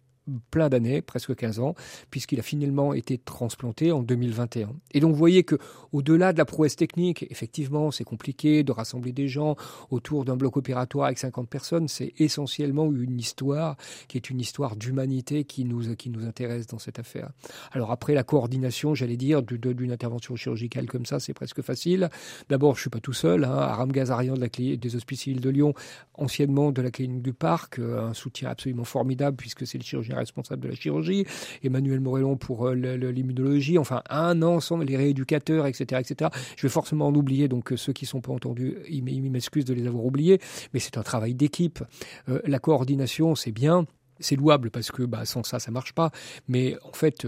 plein 0.50 0.68
d'années, 0.68 1.02
presque 1.02 1.34
15 1.34 1.58
ans, 1.60 1.74
puisqu'il 2.10 2.38
a 2.38 2.42
finalement 2.42 2.94
été 2.94 3.18
transplanté 3.18 3.92
en 3.92 4.02
2021. 4.02 4.70
Et 4.92 5.00
donc 5.00 5.12
vous 5.12 5.18
voyez 5.18 5.42
que 5.42 5.56
au-delà 5.92 6.32
de 6.32 6.38
la 6.38 6.44
prouesse 6.44 6.76
technique, 6.76 7.26
effectivement, 7.30 7.90
c'est 7.90 8.04
compliqué 8.04 8.62
de 8.62 8.72
rassembler 8.72 9.12
des 9.12 9.28
gens 9.28 9.56
autour 9.90 10.24
d'un 10.24 10.36
bloc 10.36 10.56
opératoire 10.56 11.06
avec 11.06 11.18
50 11.18 11.48
personnes, 11.48 11.88
c'est 11.88 12.12
essentiellement 12.18 12.90
une 12.92 13.18
histoire 13.18 13.76
qui 14.08 14.16
est 14.16 14.30
une 14.30 14.40
histoire 14.40 14.76
d'humanité 14.76 15.44
qui 15.44 15.64
nous 15.64 15.94
qui 15.96 16.10
nous 16.10 16.24
intéresse 16.24 16.66
dans 16.66 16.78
cette 16.78 16.98
affaire. 16.98 17.30
Alors 17.72 17.90
après 17.90 18.14
la 18.14 18.22
coordination, 18.22 18.94
j'allais 18.94 19.16
dire 19.16 19.42
d'une 19.42 19.92
intervention 19.92 20.36
chirurgicale 20.36 20.86
comme 20.86 21.06
ça, 21.06 21.20
c'est 21.20 21.34
presque 21.34 21.62
facile. 21.62 22.08
D'abord, 22.48 22.76
je 22.76 22.82
suis 22.82 22.90
pas 22.90 23.00
tout 23.00 23.12
seul, 23.12 23.44
hein, 23.44 23.56
Aram 23.56 23.90
Gazarian 23.92 24.34
de 24.34 24.76
des 24.76 24.96
Hospices 24.96 25.22
de 25.28 25.50
Lyon, 25.50 25.74
anciennement 26.14 26.72
de 26.72 26.82
la 26.82 26.90
clinique 26.90 27.22
du 27.22 27.32
Parc, 27.32 27.78
euh, 27.78 28.08
un 28.08 28.14
soutien 28.14 28.50
absolument 28.50 28.84
formidable 28.84 29.36
puisque 29.36 29.66
c'est 29.66 29.78
le 29.78 29.84
chirurgien 29.84 30.11
responsable 30.16 30.62
de 30.62 30.68
la 30.68 30.74
chirurgie, 30.74 31.26
Emmanuel 31.62 32.00
Morellon 32.00 32.36
pour 32.36 32.68
euh, 32.68 32.74
l'immunologie, 32.74 33.78
enfin 33.78 34.02
un 34.08 34.42
ensemble, 34.42 34.84
les 34.84 34.96
rééducateurs, 34.96 35.66
etc., 35.66 36.00
etc. 36.00 36.30
Je 36.56 36.62
vais 36.66 36.70
forcément 36.70 37.06
en 37.08 37.14
oublier, 37.14 37.48
donc 37.48 37.72
euh, 37.72 37.76
ceux 37.76 37.92
qui 37.92 38.04
ne 38.04 38.08
sont 38.08 38.20
pas 38.20 38.32
entendus, 38.32 38.76
ils 38.88 39.02
m'excusent 39.02 39.64
de 39.64 39.74
les 39.74 39.86
avoir 39.86 40.04
oubliés, 40.04 40.40
mais 40.72 40.80
c'est 40.80 40.98
un 40.98 41.02
travail 41.02 41.34
d'équipe. 41.34 41.82
Euh, 42.28 42.40
la 42.46 42.58
coordination, 42.58 43.34
c'est 43.34 43.52
bien, 43.52 43.86
c'est 44.20 44.36
louable 44.36 44.70
parce 44.70 44.90
que 44.90 45.02
bah, 45.02 45.24
sans 45.24 45.42
ça, 45.42 45.58
ça 45.58 45.70
marche 45.70 45.92
pas. 45.92 46.10
Mais 46.48 46.76
en 46.84 46.92
fait, 46.92 47.26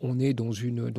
on 0.00 0.18
est 0.18 0.34
dans 0.34 0.52
une, 0.52 0.90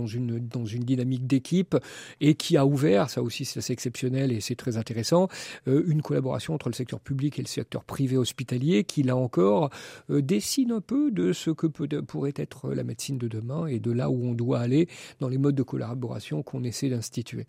dynamique 0.86 1.28
d'équipe 1.28 1.76
et 2.22 2.36
qui 2.36 2.58
a 2.58 2.66
ouvert, 2.66 3.10
ça 3.10 3.22
aussi 3.22 3.46
c'est 3.46 3.60
assez 3.60 3.74
exceptionnel 3.74 4.32
et 4.32 4.42
c'est 4.42 4.56
très 4.56 4.78
intéressant, 4.78 5.28
euh, 5.68 5.84
une 5.88 6.02
collaboration 6.02 6.54
entre 6.54 6.70
le 6.70 6.74
secteur 6.74 7.00
public 7.00 7.40
et 7.40 7.42
le 7.42 7.48
secteur 7.48 7.84
privé 7.84 8.18
hospitalier 8.18 8.84
qui, 8.84 9.04
là 9.04 9.16
encore, 9.16 9.70
euh, 10.10 10.22
dessine 10.22 10.72
un 10.72 10.82
peu 10.82 11.12
de 11.12 11.34
ce 11.34 11.52
que 11.52 11.68
pourrait 11.68 12.34
être 12.36 12.74
la 12.74 12.84
médecine 12.84 13.18
de 13.18 13.28
demain 13.28 13.68
et 13.68 13.80
de 13.80 13.92
là 13.92 14.10
où 14.10 14.26
on 14.26 14.34
doit 14.34 14.60
aller 14.60 14.88
dans 15.20 15.28
les 15.28 15.38
modes 15.38 15.56
de 15.56 15.64
collaboration 15.64 16.44
qu'on 16.44 16.64
essaie 16.64 16.90
d'instituer. 16.90 17.46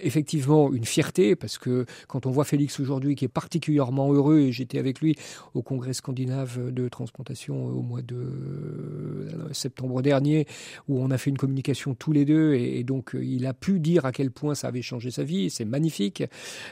Effectivement 0.00 0.72
une 0.72 0.84
fierté 0.84 1.36
parce 1.36 1.58
que 1.58 1.86
quand 2.08 2.26
on 2.26 2.30
voit 2.30 2.44
Félix 2.44 2.80
aujourd'hui 2.80 3.14
qui 3.14 3.24
est 3.24 3.28
particulièrement 3.28 4.12
heureux 4.12 4.40
et 4.40 4.52
j'étais 4.52 4.78
avec 4.78 5.00
lui 5.00 5.16
au 5.54 5.62
congrès 5.62 5.92
scandinave 5.92 6.72
de 6.72 6.88
transplantation 6.88 7.66
au 7.66 7.82
mois 7.82 8.02
de 8.02 8.16
euh, 8.16 9.52
septembre 9.52 10.02
dernier 10.02 10.46
où 10.88 11.00
on 11.00 11.10
a 11.10 11.18
fait 11.18 11.30
une 11.30 11.38
communication 11.38 11.94
tous 11.94 12.12
les 12.12 12.24
deux 12.24 12.54
et, 12.54 12.82
donc 12.84 13.14
euh, 13.14 13.24
il 13.24 13.46
a 13.46 13.54
pu 13.54 13.80
dire 13.80 14.04
à 14.04 14.12
quel 14.12 14.30
point 14.30 14.54
ça 14.54 14.68
avait 14.68 14.82
changé 14.82 15.10
sa 15.10 15.24
vie 15.24 15.50
c'est 15.50 15.64
magnifique 15.64 16.22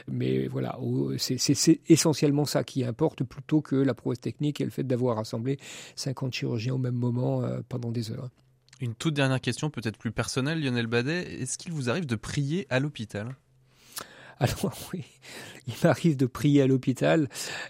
mais 0.07 0.47
voilà 0.47 0.77
c'est 1.17 1.79
essentiellement 1.87 2.45
ça 2.45 2.63
qui 2.63 2.83
importe 2.83 3.23
plutôt 3.23 3.61
que 3.61 3.75
la 3.75 3.93
prouesse 3.93 4.19
technique 4.19 4.61
et 4.61 4.65
le 4.65 4.71
fait 4.71 4.83
d'avoir 4.83 5.17
rassemblé 5.17 5.57
50 5.95 6.33
chirurgiens 6.33 6.73
au 6.75 6.77
même 6.77 6.95
moment 6.95 7.43
euh, 7.43 7.61
pendant 7.67 7.91
des 7.91 8.11
heures. 8.11 8.29
Une 8.81 8.95
toute 8.95 9.13
dernière 9.13 9.41
question, 9.41 9.69
peut-être 9.69 9.97
plus 9.97 10.11
personnelle, 10.11 10.61
Lionel 10.61 10.87
Badet. 10.87 11.41
Est-ce 11.41 11.57
qu'il 11.57 11.71
vous 11.71 11.89
arrive 11.89 12.05
de 12.05 12.15
prier 12.15 12.67
à 12.69 12.79
l'hôpital? 12.79 13.35
Alors 14.39 14.73
oui, 14.93 15.03
il 15.67 15.73
m'arrive 15.83 16.17
de 16.17 16.25
prier 16.25 16.63
à 16.63 16.67
l'hôpital, 16.67 17.29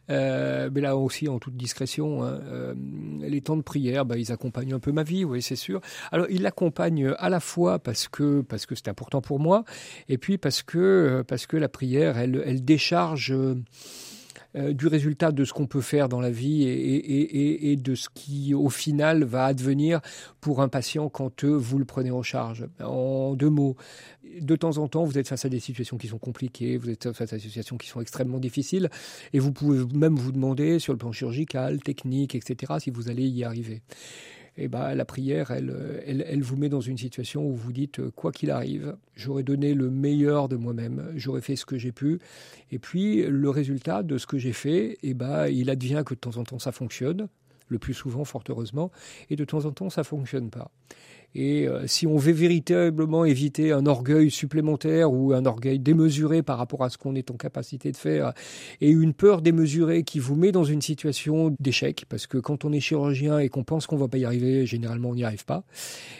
euh, 0.09 0.69
mais 0.73 0.81
là 0.81 0.95
aussi 0.95 1.27
en 1.27 1.39
toute 1.39 1.55
discrétion. 1.55 2.23
Hein, 2.23 2.39
euh, 2.45 2.73
les 3.21 3.41
temps 3.41 3.57
de 3.57 3.61
prière, 3.61 4.05
bah, 4.05 4.17
ils 4.17 4.31
accompagnent 4.31 4.73
un 4.73 4.79
peu 4.79 4.91
ma 4.91 5.03
vie, 5.03 5.25
oui, 5.25 5.41
c'est 5.41 5.55
sûr. 5.55 5.81
Alors 6.11 6.27
ils 6.29 6.41
l'accompagnent 6.41 7.13
à 7.17 7.29
la 7.29 7.39
fois 7.39 7.79
parce 7.79 8.07
que 8.07 8.43
c'est 8.49 8.87
important 8.87 9.21
pour 9.21 9.39
moi, 9.39 9.65
et 10.09 10.17
puis 10.17 10.37
parce 10.37 10.63
que 10.63 11.23
la 11.53 11.69
prière, 11.69 12.17
elle, 12.17 12.41
elle 12.45 12.63
décharge. 12.63 13.31
Euh, 13.31 13.55
du 14.55 14.87
résultat 14.87 15.31
de 15.31 15.45
ce 15.45 15.53
qu'on 15.53 15.67
peut 15.67 15.81
faire 15.81 16.09
dans 16.09 16.21
la 16.21 16.29
vie 16.29 16.63
et, 16.63 17.75
de 17.75 17.95
ce 17.95 18.09
qui, 18.13 18.53
au 18.53 18.69
final, 18.69 19.23
va 19.23 19.45
advenir 19.45 19.99
pour 20.41 20.61
un 20.61 20.67
patient 20.67 21.09
quand 21.09 21.43
vous 21.43 21.79
le 21.79 21.85
prenez 21.85 22.11
en 22.11 22.21
charge. 22.21 22.67
En 22.83 23.33
deux 23.35 23.49
mots, 23.49 23.75
de 24.39 24.55
temps 24.55 24.77
en 24.77 24.87
temps, 24.87 25.03
vous 25.05 25.17
êtes 25.17 25.27
face 25.27 25.45
à 25.45 25.49
des 25.49 25.59
situations 25.59 25.97
qui 25.97 26.07
sont 26.07 26.17
compliquées, 26.17 26.77
vous 26.77 26.89
êtes 26.89 27.11
face 27.13 27.33
à 27.33 27.37
des 27.37 27.41
situations 27.41 27.77
qui 27.77 27.87
sont 27.87 28.01
extrêmement 28.01 28.39
difficiles, 28.39 28.89
et 29.33 29.39
vous 29.39 29.51
pouvez 29.51 29.83
même 29.95 30.15
vous 30.15 30.31
demander, 30.31 30.79
sur 30.79 30.93
le 30.93 30.97
plan 30.97 31.11
chirurgical, 31.11 31.81
technique, 31.81 32.35
etc., 32.35 32.73
si 32.79 32.91
vous 32.91 33.09
allez 33.09 33.27
y 33.27 33.43
arriver 33.43 33.81
et 33.81 33.81
eh 34.57 34.67
ben, 34.67 34.93
la 34.93 35.05
prière, 35.05 35.51
elle, 35.51 36.01
elle, 36.05 36.25
elle, 36.27 36.43
vous 36.43 36.55
met 36.55 36.69
dans 36.69 36.81
une 36.81 36.97
situation 36.97 37.45
où 37.45 37.55
vous 37.55 37.73
dites, 37.73 37.99
euh, 37.99 38.11
quoi 38.11 38.31
qu'il 38.31 38.51
arrive, 38.51 38.95
j'aurais 39.15 39.43
donné 39.43 39.73
le 39.73 39.89
meilleur 39.89 40.47
de 40.47 40.55
moi-même, 40.55 41.11
j'aurais 41.15 41.41
fait 41.41 41.55
ce 41.55 41.65
que 41.65 41.77
j'ai 41.77 41.91
pu. 41.91 42.19
Et 42.71 42.79
puis, 42.79 43.23
le 43.23 43.49
résultat 43.49 44.03
de 44.03 44.17
ce 44.17 44.27
que 44.27 44.37
j'ai 44.37 44.53
fait, 44.53 44.97
eh 45.01 45.13
ben, 45.13 45.47
il 45.47 45.69
advient 45.69 46.03
que 46.05 46.13
de 46.13 46.19
temps 46.19 46.37
en 46.37 46.43
temps, 46.43 46.59
ça 46.59 46.71
fonctionne, 46.71 47.27
le 47.67 47.79
plus 47.79 47.93
souvent, 47.93 48.25
fort 48.25 48.43
heureusement, 48.49 48.91
et 49.29 49.35
de 49.35 49.45
temps 49.45 49.65
en 49.65 49.71
temps, 49.71 49.89
ça 49.89 50.03
fonctionne 50.03 50.49
pas. 50.49 50.71
Et 51.36 51.67
euh, 51.67 51.88
si 51.88 52.06
on 52.06 52.17
veut 52.17 52.32
véritablement 52.32 53.26
éviter 53.26 53.72
un 53.72 53.86
orgueil 53.86 54.30
supplémentaire 54.30 55.12
ou 55.12 55.34
un 55.34 55.46
orgueil 55.46 55.80
démesuré 55.80 56.43
par 56.43 56.58
rapport 56.58 56.84
à 56.84 56.89
ce 56.89 56.98
qu'on 56.98 57.15
est 57.15 57.32
en 57.32 57.36
capacité 57.36 57.91
de 57.91 57.98
faire, 57.98 58.34
et 58.82 58.89
une 58.89 59.13
peur 59.13 59.41
démesurée 59.41 60.04
qui 60.04 60.19
vous 60.19 60.36
met 60.36 60.52
dans 60.52 60.63
une 60.63 60.82
situation 60.82 61.56
d'échec, 61.60 62.06
parce 62.10 62.28
que 62.28 62.38
quand 62.38 62.65
on 62.65 62.72
est 62.72 62.80
chirurgien 62.80 63.39
et 63.39 63.50
qu'on 63.50 63.63
pense 63.63 63.88
qu'on 63.88 63.98
va 63.98 64.08
pas 64.08 64.17
y 64.17 64.26
arriver, 64.26 64.65
généralement 64.65 65.10
on 65.10 65.15
n'y 65.15 65.24
arrive 65.24 65.46
pas, 65.46 65.63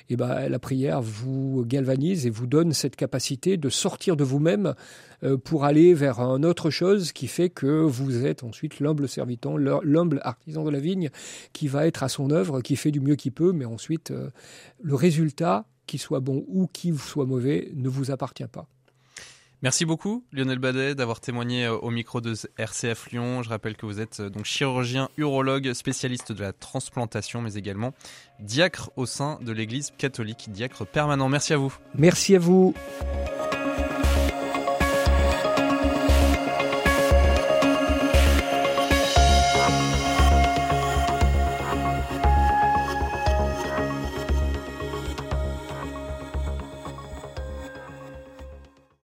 et 0.10 0.16
ben 0.16 0.50
la 0.50 0.60
prière 0.60 1.02
vous 1.02 1.64
galvanise 1.66 2.26
et 2.26 2.30
vous 2.30 2.48
donne 2.48 2.74
cette 2.74 2.96
capacité 2.96 3.58
de 3.58 3.70
sortir 3.70 4.16
de 4.16 4.24
vous-même 4.24 4.74
euh, 5.24 5.38
pour 5.38 5.64
aller 5.64 5.94
vers 5.94 6.20
un 6.20 6.44
autre 6.44 6.70
chose 6.70 7.12
qui 7.12 7.28
fait 7.28 7.50
que 7.50 7.84
vous 7.84 8.26
êtes 8.26 8.44
ensuite 8.44 8.80
l'humble 8.80 9.08
servitant, 9.08 9.58
l'humble 9.58 10.20
artisan 10.24 10.64
de 10.64 10.70
la 10.70 10.80
vigne 10.80 11.10
qui 11.54 11.68
va 11.68 11.88
être 11.88 12.04
à 12.04 12.10
son 12.10 12.30
œuvre, 12.32 12.62
qui 12.62 12.76
fait 12.76 12.92
du 12.92 13.00
mieux 13.00 13.16
qu'il 13.16 13.32
peut, 13.32 13.54
mais 13.54 13.66
ensuite 13.66 14.12
euh, 14.12 14.30
le 14.82 14.96
résultat, 15.04 15.66
qu'il 15.86 16.00
soit 16.00 16.22
bon 16.22 16.46
ou 16.48 16.68
qu'il 16.72 16.98
soit 16.98 17.26
mauvais, 17.26 17.72
ne 17.76 17.90
vous 17.90 18.10
appartient 18.10 18.48
pas. 18.48 18.68
Merci 19.62 19.86
beaucoup 19.86 20.26
Lionel 20.34 20.60
Badet 20.60 20.96
d'avoir 20.96 21.22
témoigné 21.22 21.66
euh, 21.66 21.78
au 21.78 21.90
micro 21.90 22.20
de 22.20 22.34
RCF 22.58 23.12
Lyon. 23.12 23.44
Je 23.44 23.50
rappelle 23.50 23.78
que 23.78 23.86
vous 23.86 24.02
êtes 24.02 24.22
donc 24.22 24.46
chirurgien 24.46 25.10
urologue, 25.18 25.74
spécialiste 25.74 26.32
de 26.34 26.42
la 26.42 26.52
transplantation, 26.52 27.42
mais 27.42 27.54
également 27.54 27.94
diacre 28.42 28.92
au 28.98 29.06
sein 29.06 29.40
de 29.42 29.52
l'Église 29.54 29.92
catholique, 29.98 30.50
diacre 30.52 30.86
permanent. 30.86 31.30
Merci 31.30 31.54
à 31.54 31.58
vous. 31.58 31.74
Merci 31.96 32.36
à 32.36 32.40
vous. 32.40 32.74